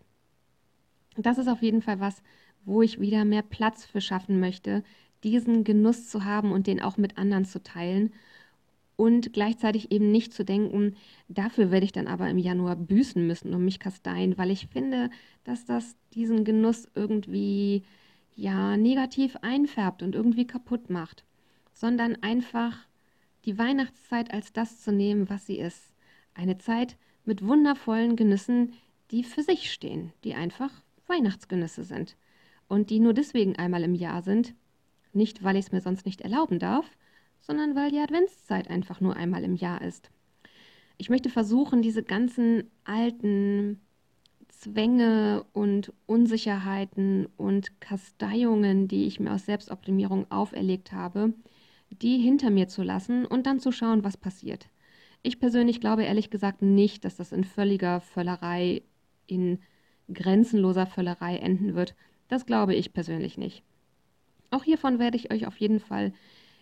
Das 1.17 1.37
ist 1.37 1.49
auf 1.49 1.61
jeden 1.61 1.81
Fall 1.81 1.99
was, 1.99 2.23
wo 2.63 2.81
ich 2.81 3.01
wieder 3.01 3.25
mehr 3.25 3.41
Platz 3.41 3.83
für 3.83 3.99
schaffen 3.99 4.39
möchte, 4.39 4.83
diesen 5.23 5.65
Genuss 5.65 6.07
zu 6.07 6.23
haben 6.23 6.51
und 6.53 6.67
den 6.67 6.81
auch 6.81 6.97
mit 6.97 7.17
anderen 7.17 7.43
zu 7.43 7.61
teilen 7.61 8.13
und 9.01 9.33
gleichzeitig 9.33 9.91
eben 9.91 10.11
nicht 10.11 10.31
zu 10.31 10.45
denken, 10.45 10.95
dafür 11.27 11.71
werde 11.71 11.85
ich 11.85 11.91
dann 11.91 12.05
aber 12.05 12.29
im 12.29 12.37
Januar 12.37 12.75
büßen 12.75 13.25
müssen 13.25 13.51
und 13.55 13.65
mich 13.65 13.79
kasteien, 13.79 14.37
weil 14.37 14.51
ich 14.51 14.67
finde, 14.67 15.09
dass 15.43 15.65
das 15.65 15.95
diesen 16.13 16.43
Genuss 16.45 16.87
irgendwie 16.93 17.81
ja 18.35 18.77
negativ 18.77 19.37
einfärbt 19.37 20.03
und 20.03 20.13
irgendwie 20.13 20.45
kaputt 20.45 20.91
macht, 20.91 21.25
sondern 21.73 22.15
einfach 22.21 22.77
die 23.45 23.57
Weihnachtszeit 23.57 24.31
als 24.31 24.53
das 24.53 24.81
zu 24.81 24.91
nehmen, 24.91 25.31
was 25.31 25.47
sie 25.47 25.57
ist. 25.57 25.95
Eine 26.35 26.59
Zeit 26.59 26.95
mit 27.25 27.43
wundervollen 27.43 28.15
Genüssen, 28.15 28.73
die 29.09 29.23
für 29.23 29.41
sich 29.41 29.71
stehen, 29.73 30.13
die 30.23 30.35
einfach 30.35 30.69
Weihnachtsgenüsse 31.07 31.85
sind 31.85 32.17
und 32.67 32.91
die 32.91 32.99
nur 32.99 33.15
deswegen 33.15 33.55
einmal 33.55 33.81
im 33.81 33.95
Jahr 33.95 34.21
sind, 34.21 34.53
nicht 35.11 35.43
weil 35.43 35.55
ich 35.55 35.65
es 35.65 35.71
mir 35.71 35.81
sonst 35.81 36.05
nicht 36.05 36.21
erlauben 36.21 36.59
darf, 36.59 36.85
sondern 37.41 37.75
weil 37.75 37.91
die 37.91 37.99
Adventszeit 37.99 38.69
einfach 38.69 39.01
nur 39.01 39.15
einmal 39.15 39.43
im 39.43 39.55
Jahr 39.55 39.81
ist. 39.81 40.09
Ich 40.97 41.09
möchte 41.09 41.29
versuchen, 41.29 41.81
diese 41.81 42.03
ganzen 42.03 42.69
alten 42.83 43.81
Zwänge 44.49 45.43
und 45.53 45.91
Unsicherheiten 46.05 47.27
und 47.37 47.81
Kasteiungen, 47.81 48.87
die 48.87 49.07
ich 49.07 49.19
mir 49.19 49.33
aus 49.33 49.47
Selbstoptimierung 49.47 50.29
auferlegt 50.29 50.91
habe, 50.91 51.33
die 51.89 52.19
hinter 52.19 52.51
mir 52.51 52.67
zu 52.67 52.83
lassen 52.83 53.25
und 53.25 53.47
dann 53.47 53.59
zu 53.59 53.71
schauen, 53.71 54.03
was 54.03 54.17
passiert. 54.17 54.69
Ich 55.23 55.39
persönlich 55.39 55.81
glaube 55.81 56.03
ehrlich 56.03 56.29
gesagt 56.29 56.61
nicht, 56.61 57.05
dass 57.05 57.15
das 57.15 57.31
in 57.31 57.43
völliger 57.43 58.01
Völlerei, 58.01 58.83
in 59.25 59.59
grenzenloser 60.13 60.85
Völlerei 60.85 61.37
enden 61.37 61.75
wird. 61.75 61.95
Das 62.27 62.45
glaube 62.45 62.75
ich 62.75 62.93
persönlich 62.93 63.37
nicht. 63.37 63.63
Auch 64.51 64.63
hiervon 64.63 64.99
werde 64.99 65.17
ich 65.17 65.31
euch 65.31 65.47
auf 65.47 65.57
jeden 65.57 65.79
Fall 65.79 66.13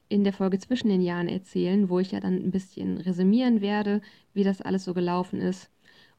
in 0.10 0.24
der 0.24 0.34
Folge 0.34 0.58
zwischen 0.60 0.90
den 0.90 1.02
Jahren 1.02 1.28
erzählen, 1.28 1.90
wo 1.90 2.00
ich 2.00 2.12
ja 2.12 2.20
dann 2.20 2.36
ein 2.36 2.52
bisschen 2.52 2.98
resümieren 2.98 3.62
werde, 3.62 4.02
wie 4.34 4.44
das 4.44 4.62
alles 4.62 4.84
so 4.84 4.94
gelaufen 4.94 5.40
ist. 5.40 5.70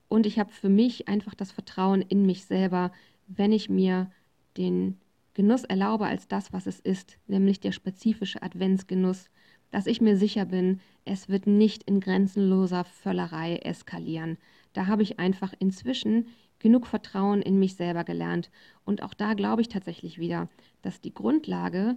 Und 0.09 0.26
ich 0.26 0.38
habe 0.38 0.53
für 0.53 0.68
mich 0.68 1.09
einfach 1.09 1.35
das 1.35 1.53
Vertrauen 1.53 2.00
in 2.00 2.24
mich 2.24 2.44
selber, 2.44 2.92
wenn 3.26 3.53
ich 3.53 3.68
mir 3.68 4.11
den 4.57 4.98
Genuss 5.35 5.64
erlaube 5.64 6.07
als 6.07 6.29
das, 6.29 6.53
was 6.53 6.66
es 6.66 6.81
ist, 6.81 7.18
nämlich 7.26 7.61
der 7.61 7.72
spezifische 7.72 8.42
Adventsgenuss, 8.42 9.31
dass 9.70 9.87
ich 9.87 10.00
mir 10.00 10.16
sicher 10.16 10.44
bin, 10.44 10.81
es 11.05 11.29
wird 11.29 11.46
nicht 11.46 11.85
in 11.85 12.00
grenzenloser 12.00 12.85
Völlerei 12.85 13.57
eskalieren. 13.57 14.38
Da 14.72 14.87
habe 14.87 15.03
ich 15.03 15.18
einfach 15.18 15.53
inzwischen 15.59 16.26
genug 16.59 16.87
Vertrauen 16.87 17.42
in 17.42 17.59
mich 17.59 17.76
selber 17.76 18.05
gelernt. 18.05 18.50
Und 18.85 19.03
auch 19.03 19.14
da 19.14 19.35
glaube 19.35 19.62
ich 19.62 19.68
tatsächlich 19.68 20.18
wieder, 20.18 20.48
dass 20.83 21.00
die 21.00 21.14
Grundlage 21.14 21.96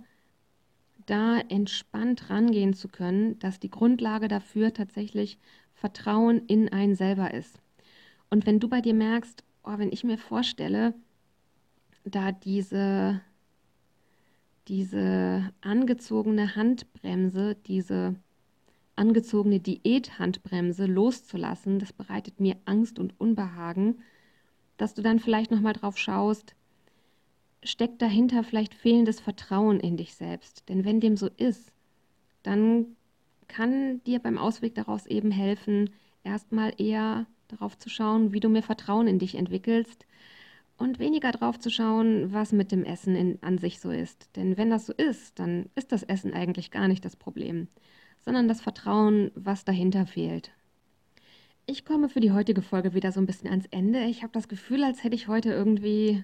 da 1.06 1.40
entspannt 1.40 2.30
rangehen 2.30 2.74
zu 2.74 2.88
können, 2.88 3.38
dass 3.40 3.60
die 3.60 3.70
Grundlage 3.70 4.28
dafür 4.28 4.74
tatsächlich 4.74 5.38
Vertrauen 5.74 6.46
in 6.48 6.70
einen 6.70 6.96
selber 6.96 7.34
ist. 7.34 7.60
Und 8.30 8.46
wenn 8.46 8.60
du 8.60 8.70
bei 8.70 8.82
dir 8.82 8.94
merkst, 8.94 9.44
oh, 9.64 9.78
wenn 9.78 9.92
ich 9.92 10.04
mir 10.04 10.18
vorstelle, 10.18 10.94
da 12.06 12.32
diese, 12.32 13.22
diese 14.68 15.52
angezogene 15.62 16.56
Handbremse, 16.56 17.56
diese 17.68 18.16
angezogene 18.96 19.60
Diät-Handbremse 19.60 20.86
loszulassen, 20.86 21.80
das 21.80 21.94
bereitet 21.94 22.40
mir 22.40 22.56
Angst 22.66 23.00
und 23.00 23.20
Unbehagen, 23.20 24.00
dass 24.78 24.94
du 24.94 25.02
dann 25.02 25.20
vielleicht 25.20 25.52
nochmal 25.52 25.74
drauf 25.74 25.98
schaust, 25.98 26.56
steckt 27.66 28.02
dahinter 28.02 28.44
vielleicht 28.44 28.74
fehlendes 28.74 29.20
Vertrauen 29.20 29.80
in 29.80 29.98
dich 29.98 30.16
selbst. 30.16 30.68
Denn 30.70 30.86
wenn 30.86 31.00
dem 31.00 31.18
so 31.18 31.30
ist, 31.38 31.72
dann 32.44 32.96
kann 33.48 34.04
dir 34.04 34.20
beim 34.20 34.38
Ausweg 34.38 34.76
daraus 34.76 35.06
eben 35.06 35.32
helfen, 35.32 35.90
erstmal 36.24 36.74
eher 36.78 37.26
darauf 37.48 37.78
zu 37.78 37.90
schauen, 37.90 38.34
wie 38.34 38.40
du 38.40 38.50
mehr 38.50 38.64
Vertrauen 38.64 39.08
in 39.08 39.20
dich 39.20 39.36
entwickelst 39.36 40.06
und 40.78 41.00
weniger 41.00 41.32
darauf 41.32 41.60
zu 41.60 41.70
schauen, 41.70 42.34
was 42.34 42.52
mit 42.52 42.72
dem 42.72 42.84
Essen 42.84 43.16
in, 43.16 43.38
an 43.42 43.58
sich 43.58 43.80
so 43.80 43.92
ist. 43.92 44.36
Denn 44.36 44.58
wenn 44.58 44.70
das 44.70 44.86
so 44.86 44.94
ist, 44.94 45.40
dann 45.40 45.70
ist 45.76 45.92
das 45.92 46.04
Essen 46.04 46.34
eigentlich 46.34 46.72
gar 46.72 46.88
nicht 46.88 47.06
das 47.06 47.16
Problem, 47.16 47.68
sondern 48.22 48.48
das 48.48 48.62
Vertrauen, 48.62 49.32
was 49.36 49.66
dahinter 49.66 50.06
fehlt. 50.06 50.52
Ich 51.66 51.86
komme 51.86 52.10
für 52.10 52.20
die 52.20 52.32
heutige 52.32 52.62
Folge 52.62 52.94
wieder 52.94 53.12
so 53.12 53.22
ein 53.22 53.26
bisschen 53.26 53.50
ans 53.50 53.68
Ende. 53.72 54.04
Ich 54.06 54.24
habe 54.24 54.34
das 54.34 54.50
Gefühl, 54.50 54.84
als 54.84 55.04
hätte 55.04 55.16
ich 55.16 55.28
heute 55.28 55.52
irgendwie 55.52 56.24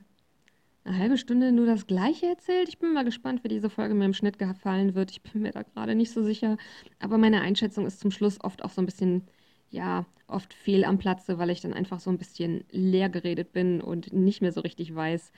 eine 0.84 0.98
halbe 0.98 1.18
Stunde 1.18 1.52
nur 1.52 1.66
das 1.66 1.88
Gleiche 1.88 2.26
erzählt. 2.28 2.70
Ich 2.70 2.80
bin 2.80 2.94
mal 2.94 3.06
gespannt, 3.06 3.44
wie 3.44 3.48
diese 3.50 3.70
Folge 3.70 3.94
mir 3.94 4.06
im 4.06 4.14
Schnitt 4.14 4.40
gefallen 4.40 4.96
wird. 4.96 5.12
Ich 5.12 5.22
bin 5.22 5.42
mir 5.42 5.52
da 5.52 5.64
gerade 5.64 5.96
nicht 5.96 6.12
so 6.12 6.24
sicher. 6.24 6.58
Aber 7.00 7.18
meine 7.18 7.42
Einschätzung 7.42 7.86
ist 7.86 8.00
zum 8.00 8.12
Schluss 8.12 8.42
oft 8.44 8.64
auch 8.64 8.70
so 8.72 8.82
ein 8.82 8.86
bisschen, 8.86 9.24
ja, 9.70 10.06
oft 10.28 10.54
fehl 10.54 10.86
am 10.86 10.98
Platze, 10.98 11.38
weil 11.38 11.50
ich 11.50 11.62
dann 11.62 11.74
einfach 11.74 12.00
so 12.00 12.10
ein 12.10 12.18
bisschen 12.18 12.64
leer 12.72 13.10
geredet 13.10 13.52
bin 13.52 13.82
und 13.82 14.14
nicht 14.14 14.42
mehr 14.42 14.52
so 14.52 14.62
richtig 14.62 14.94
weiß, 14.96 15.32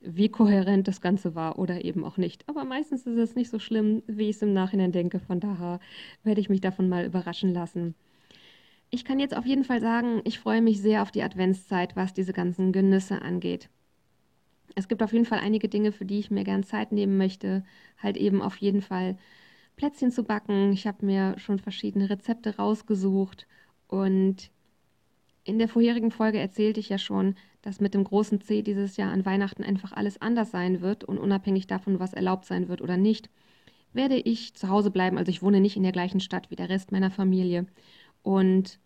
wie 0.00 0.28
kohärent 0.30 0.88
das 0.88 1.00
Ganze 1.00 1.34
war 1.34 1.58
oder 1.58 1.84
eben 1.84 2.04
auch 2.04 2.16
nicht. 2.16 2.48
Aber 2.48 2.64
meistens 2.64 3.06
ist 3.06 3.18
es 3.18 3.34
nicht 3.34 3.50
so 3.50 3.58
schlimm, 3.58 4.02
wie 4.06 4.30
ich 4.30 4.36
es 4.36 4.42
im 4.42 4.52
Nachhinein 4.52 4.92
denke. 4.92 5.20
Von 5.20 5.40
daher 5.40 5.80
werde 6.24 6.40
ich 6.40 6.48
mich 6.48 6.60
davon 6.60 6.88
mal 6.88 7.04
überraschen 7.04 7.52
lassen. 7.52 7.94
Ich 8.90 9.04
kann 9.04 9.20
jetzt 9.20 9.36
auf 9.36 9.46
jeden 9.46 9.64
Fall 9.64 9.80
sagen, 9.80 10.20
ich 10.24 10.38
freue 10.40 10.62
mich 10.62 10.80
sehr 10.80 11.02
auf 11.02 11.10
die 11.10 11.22
Adventszeit, 11.22 11.96
was 11.96 12.14
diese 12.14 12.32
ganzen 12.32 12.72
Genüsse 12.72 13.22
angeht. 13.22 13.68
Es 14.74 14.88
gibt 14.88 15.02
auf 15.02 15.12
jeden 15.12 15.24
Fall 15.24 15.40
einige 15.40 15.68
Dinge, 15.68 15.92
für 15.92 16.04
die 16.04 16.18
ich 16.18 16.30
mir 16.30 16.44
gern 16.44 16.62
Zeit 16.62 16.92
nehmen 16.92 17.16
möchte. 17.16 17.64
Halt 17.98 18.16
eben 18.16 18.42
auf 18.42 18.56
jeden 18.56 18.82
Fall 18.82 19.16
Plätzchen 19.76 20.10
zu 20.10 20.24
backen. 20.24 20.72
Ich 20.72 20.86
habe 20.86 21.04
mir 21.04 21.38
schon 21.38 21.58
verschiedene 21.58 22.10
Rezepte 22.10 22.56
rausgesucht 22.56 23.46
und 23.88 24.50
in 25.44 25.58
der 25.58 25.68
vorherigen 25.68 26.10
Folge 26.10 26.38
erzählte 26.38 26.80
ich 26.80 26.90
ja 26.90 26.98
schon, 26.98 27.34
dass 27.62 27.80
mit 27.80 27.94
dem 27.94 28.04
großen 28.04 28.40
C 28.40 28.62
dieses 28.62 28.96
Jahr 28.96 29.12
an 29.12 29.24
Weihnachten 29.24 29.64
einfach 29.64 29.92
alles 29.92 30.20
anders 30.20 30.50
sein 30.50 30.80
wird 30.80 31.04
und 31.04 31.18
unabhängig 31.18 31.66
davon, 31.66 31.98
was 31.98 32.12
erlaubt 32.12 32.44
sein 32.44 32.68
wird 32.68 32.82
oder 32.82 32.96
nicht, 32.96 33.30
werde 33.92 34.16
ich 34.16 34.54
zu 34.54 34.68
Hause 34.68 34.90
bleiben. 34.90 35.18
Also 35.18 35.30
ich 35.30 35.42
wohne 35.42 35.60
nicht 35.60 35.76
in 35.76 35.82
der 35.82 35.92
gleichen 35.92 36.20
Stadt 36.20 36.50
wie 36.50 36.56
der 36.56 36.68
Rest 36.68 36.92
meiner 36.92 37.10
Familie. 37.10 37.66
Und 38.22 38.78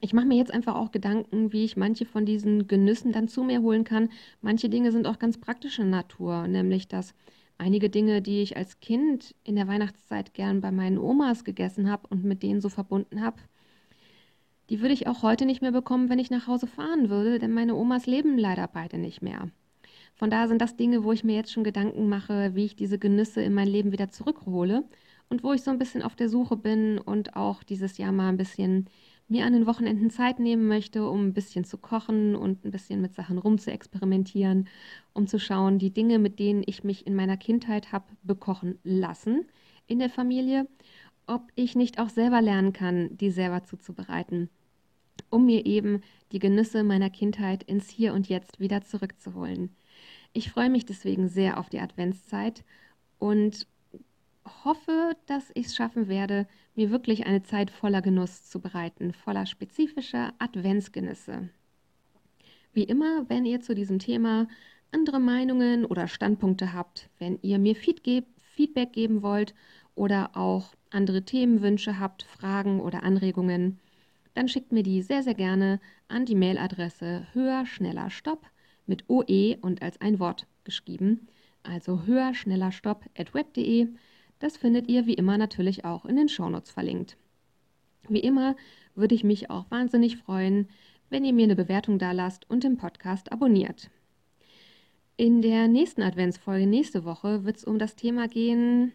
ich 0.00 0.12
mache 0.12 0.26
mir 0.26 0.36
jetzt 0.36 0.52
einfach 0.52 0.76
auch 0.76 0.92
Gedanken, 0.92 1.52
wie 1.52 1.64
ich 1.64 1.76
manche 1.76 2.04
von 2.04 2.24
diesen 2.24 2.68
Genüssen 2.68 3.12
dann 3.12 3.28
zu 3.28 3.42
mir 3.42 3.62
holen 3.62 3.84
kann. 3.84 4.10
Manche 4.40 4.68
Dinge 4.68 4.92
sind 4.92 5.06
auch 5.06 5.18
ganz 5.18 5.38
praktischer 5.38 5.84
Natur, 5.84 6.46
nämlich 6.46 6.88
dass 6.88 7.14
einige 7.58 7.90
Dinge, 7.90 8.22
die 8.22 8.42
ich 8.42 8.56
als 8.56 8.78
Kind 8.80 9.34
in 9.42 9.56
der 9.56 9.66
Weihnachtszeit 9.66 10.34
gern 10.34 10.60
bei 10.60 10.70
meinen 10.70 10.98
Omas 10.98 11.44
gegessen 11.44 11.90
habe 11.90 12.06
und 12.08 12.24
mit 12.24 12.42
denen 12.42 12.60
so 12.60 12.68
verbunden 12.68 13.22
habe, 13.22 13.38
die 14.70 14.80
würde 14.80 14.94
ich 14.94 15.06
auch 15.06 15.22
heute 15.22 15.46
nicht 15.46 15.62
mehr 15.62 15.72
bekommen, 15.72 16.10
wenn 16.10 16.18
ich 16.18 16.30
nach 16.30 16.46
Hause 16.46 16.66
fahren 16.66 17.08
würde, 17.08 17.38
denn 17.38 17.52
meine 17.52 17.74
Omas 17.74 18.06
leben 18.06 18.38
leider 18.38 18.68
beide 18.68 18.98
nicht 18.98 19.22
mehr. 19.22 19.50
Von 20.14 20.30
daher 20.30 20.48
sind 20.48 20.60
das 20.60 20.76
Dinge, 20.76 21.04
wo 21.04 21.12
ich 21.12 21.24
mir 21.24 21.36
jetzt 21.36 21.52
schon 21.52 21.64
Gedanken 21.64 22.08
mache, 22.08 22.54
wie 22.54 22.64
ich 22.64 22.76
diese 22.76 22.98
Genüsse 22.98 23.40
in 23.40 23.54
mein 23.54 23.68
Leben 23.68 23.92
wieder 23.92 24.10
zurückhole 24.10 24.84
und 25.28 25.42
wo 25.42 25.52
ich 25.52 25.62
so 25.62 25.70
ein 25.70 25.78
bisschen 25.78 26.02
auf 26.02 26.16
der 26.16 26.28
Suche 26.28 26.56
bin 26.56 26.98
und 26.98 27.34
auch 27.34 27.62
dieses 27.62 27.98
Jahr 27.98 28.12
mal 28.12 28.28
ein 28.28 28.36
bisschen 28.36 28.88
mir 29.28 29.44
an 29.44 29.52
den 29.52 29.66
Wochenenden 29.66 30.10
Zeit 30.10 30.38
nehmen 30.38 30.66
möchte, 30.66 31.08
um 31.08 31.26
ein 31.26 31.34
bisschen 31.34 31.64
zu 31.64 31.76
kochen 31.76 32.34
und 32.34 32.64
ein 32.64 32.70
bisschen 32.70 33.00
mit 33.02 33.14
Sachen 33.14 33.38
rumzuexperimentieren, 33.38 34.68
um 35.12 35.26
zu 35.26 35.38
schauen, 35.38 35.78
die 35.78 35.92
Dinge, 35.92 36.18
mit 36.18 36.38
denen 36.38 36.62
ich 36.66 36.82
mich 36.82 37.06
in 37.06 37.14
meiner 37.14 37.36
Kindheit 37.36 37.92
habe 37.92 38.06
bekochen 38.22 38.78
lassen 38.84 39.46
in 39.86 39.98
der 39.98 40.10
Familie, 40.10 40.66
ob 41.26 41.52
ich 41.54 41.76
nicht 41.76 42.00
auch 42.00 42.08
selber 42.08 42.40
lernen 42.40 42.72
kann, 42.72 43.16
die 43.16 43.30
selber 43.30 43.64
zuzubereiten, 43.64 44.48
um 45.30 45.44
mir 45.44 45.66
eben 45.66 46.00
die 46.32 46.38
Genüsse 46.38 46.82
meiner 46.82 47.10
Kindheit 47.10 47.62
ins 47.62 47.90
Hier 47.90 48.14
und 48.14 48.28
Jetzt 48.28 48.60
wieder 48.60 48.82
zurückzuholen. 48.82 49.76
Ich 50.32 50.50
freue 50.50 50.70
mich 50.70 50.86
deswegen 50.86 51.28
sehr 51.28 51.58
auf 51.58 51.68
die 51.68 51.80
Adventszeit 51.80 52.64
und 53.18 53.66
hoffe, 54.64 55.16
dass 55.26 55.50
ich 55.54 55.66
es 55.66 55.76
schaffen 55.76 56.08
werde, 56.08 56.46
mir 56.78 56.90
wirklich 56.90 57.26
eine 57.26 57.42
Zeit 57.42 57.70
voller 57.70 58.00
Genuss 58.00 58.48
zu 58.48 58.60
bereiten, 58.60 59.12
voller 59.12 59.46
spezifischer 59.46 60.32
Adventsgenüsse. 60.38 61.50
Wie 62.72 62.84
immer, 62.84 63.28
wenn 63.28 63.44
ihr 63.44 63.60
zu 63.60 63.74
diesem 63.74 63.98
Thema 63.98 64.46
andere 64.92 65.18
Meinungen 65.18 65.84
oder 65.84 66.06
Standpunkte 66.06 66.72
habt, 66.72 67.10
wenn 67.18 67.38
ihr 67.42 67.58
mir 67.58 67.74
Feedback 67.74 68.92
geben 68.92 69.22
wollt 69.22 69.54
oder 69.96 70.30
auch 70.36 70.72
andere 70.90 71.24
Themenwünsche 71.24 71.98
habt, 71.98 72.22
Fragen 72.22 72.80
oder 72.80 73.02
Anregungen, 73.02 73.80
dann 74.34 74.48
schickt 74.48 74.70
mir 74.70 74.84
die 74.84 75.02
sehr, 75.02 75.24
sehr 75.24 75.34
gerne 75.34 75.80
an 76.06 76.26
die 76.26 76.36
Mailadresse 76.36 77.26
höher, 77.32 77.66
schneller, 77.66 78.08
stopp 78.08 78.46
mit 78.86 79.04
OE 79.08 79.56
und 79.60 79.82
als 79.82 80.00
ein 80.00 80.20
Wort 80.20 80.46
geschrieben, 80.62 81.26
also 81.64 82.04
höher, 82.04 82.34
schneller, 82.34 82.70
stopp 82.70 83.04
at 83.18 83.34
web.de. 83.34 83.88
Das 84.38 84.56
findet 84.56 84.88
ihr 84.88 85.06
wie 85.06 85.14
immer 85.14 85.38
natürlich 85.38 85.84
auch 85.84 86.04
in 86.04 86.16
den 86.16 86.28
Shownotes 86.28 86.70
verlinkt. 86.70 87.16
Wie 88.08 88.20
immer 88.20 88.56
würde 88.94 89.14
ich 89.14 89.24
mich 89.24 89.50
auch 89.50 89.70
wahnsinnig 89.70 90.16
freuen, 90.16 90.68
wenn 91.10 91.24
ihr 91.24 91.32
mir 91.32 91.44
eine 91.44 91.56
Bewertung 91.56 91.98
da 91.98 92.12
lasst 92.12 92.48
und 92.50 92.64
den 92.64 92.76
Podcast 92.76 93.32
abonniert. 93.32 93.90
In 95.16 95.42
der 95.42 95.66
nächsten 95.66 96.02
Adventsfolge 96.02 96.66
nächste 96.66 97.04
Woche 97.04 97.44
wird 97.44 97.56
es 97.56 97.64
um 97.64 97.78
das 97.78 97.96
Thema 97.96 98.28
gehen, 98.28 98.92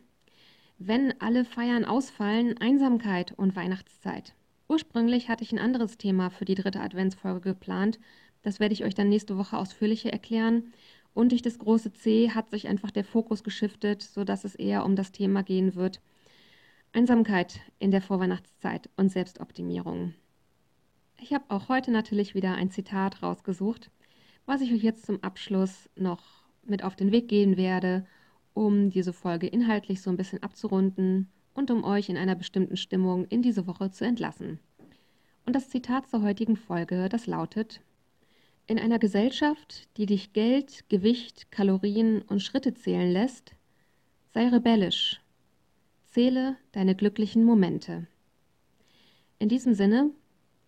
wenn 0.77 1.19
alle 1.19 1.45
Feiern 1.45 1.85
ausfallen, 1.85 2.57
Einsamkeit 2.57 3.33
und 3.37 3.55
Weihnachtszeit. 3.55 4.33
Ursprünglich 4.69 5.29
hatte 5.29 5.43
ich 5.43 5.51
ein 5.51 5.59
anderes 5.59 5.97
Thema 5.97 6.29
für 6.29 6.45
die 6.45 6.55
dritte 6.55 6.79
Adventsfolge 6.79 7.41
geplant. 7.41 7.99
Das 8.41 8.59
werde 8.59 8.73
ich 8.73 8.83
euch 8.83 8.95
dann 8.95 9.09
nächste 9.09 9.37
Woche 9.37 9.57
ausführlicher 9.57 10.11
erklären. 10.11 10.73
Und 11.13 11.31
durch 11.31 11.41
das 11.41 11.59
große 11.59 11.93
C 11.93 12.31
hat 12.31 12.49
sich 12.49 12.67
einfach 12.67 12.91
der 12.91 13.03
Fokus 13.03 13.43
geschiftet, 13.43 14.01
sodass 14.01 14.43
es 14.43 14.55
eher 14.55 14.83
um 14.85 14.95
das 14.95 15.11
Thema 15.11 15.43
gehen 15.43 15.75
wird. 15.75 16.01
Einsamkeit 16.91 17.59
in 17.79 17.91
der 17.91 18.01
Vorweihnachtszeit 18.01 18.89
und 18.97 19.09
Selbstoptimierung. 19.09 20.13
Ich 21.19 21.33
habe 21.33 21.45
auch 21.49 21.69
heute 21.69 21.91
natürlich 21.91 22.35
wieder 22.35 22.55
ein 22.55 22.71
Zitat 22.71 23.23
rausgesucht, 23.23 23.89
was 24.45 24.61
ich 24.61 24.73
euch 24.73 24.83
jetzt 24.83 25.05
zum 25.05 25.23
Abschluss 25.23 25.89
noch 25.95 26.23
mit 26.63 26.83
auf 26.83 26.95
den 26.95 27.11
Weg 27.11 27.27
gehen 27.27 27.57
werde, 27.57 28.05
um 28.53 28.89
diese 28.89 29.13
Folge 29.13 29.47
inhaltlich 29.47 30.01
so 30.01 30.09
ein 30.09 30.17
bisschen 30.17 30.43
abzurunden 30.43 31.29
und 31.53 31.71
um 31.71 31.83
euch 31.83 32.09
in 32.09 32.17
einer 32.17 32.35
bestimmten 32.35 32.77
Stimmung 32.77 33.25
in 33.25 33.41
diese 33.41 33.67
Woche 33.67 33.91
zu 33.91 34.05
entlassen. 34.05 34.59
Und 35.45 35.55
das 35.55 35.69
Zitat 35.69 36.07
zur 36.07 36.21
heutigen 36.21 36.55
Folge, 36.55 37.09
das 37.09 37.27
lautet, 37.27 37.81
in 38.67 38.79
einer 38.79 38.99
Gesellschaft, 38.99 39.89
die 39.97 40.05
dich 40.05 40.33
Geld, 40.33 40.89
Gewicht, 40.89 41.51
Kalorien 41.51 42.21
und 42.21 42.41
Schritte 42.41 42.73
zählen 42.73 43.11
lässt, 43.11 43.55
sei 44.33 44.47
rebellisch. 44.47 45.21
Zähle 46.05 46.57
deine 46.71 46.95
glücklichen 46.95 47.43
Momente. 47.43 48.07
In 49.39 49.49
diesem 49.49 49.73
Sinne, 49.73 50.11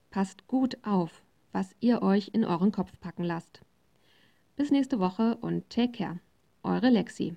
passt 0.09 0.47
gut 0.47 0.77
auf, 0.83 1.23
was 1.51 1.75
ihr 1.79 2.01
euch 2.01 2.31
in 2.33 2.43
euren 2.43 2.71
Kopf 2.71 2.99
packen 2.99 3.23
lasst. 3.23 3.61
Bis 4.55 4.71
nächste 4.71 4.99
Woche 4.99 5.37
und 5.37 5.69
take 5.69 5.91
care. 5.91 6.19
Eure 6.63 6.89
Lexi. 6.89 7.35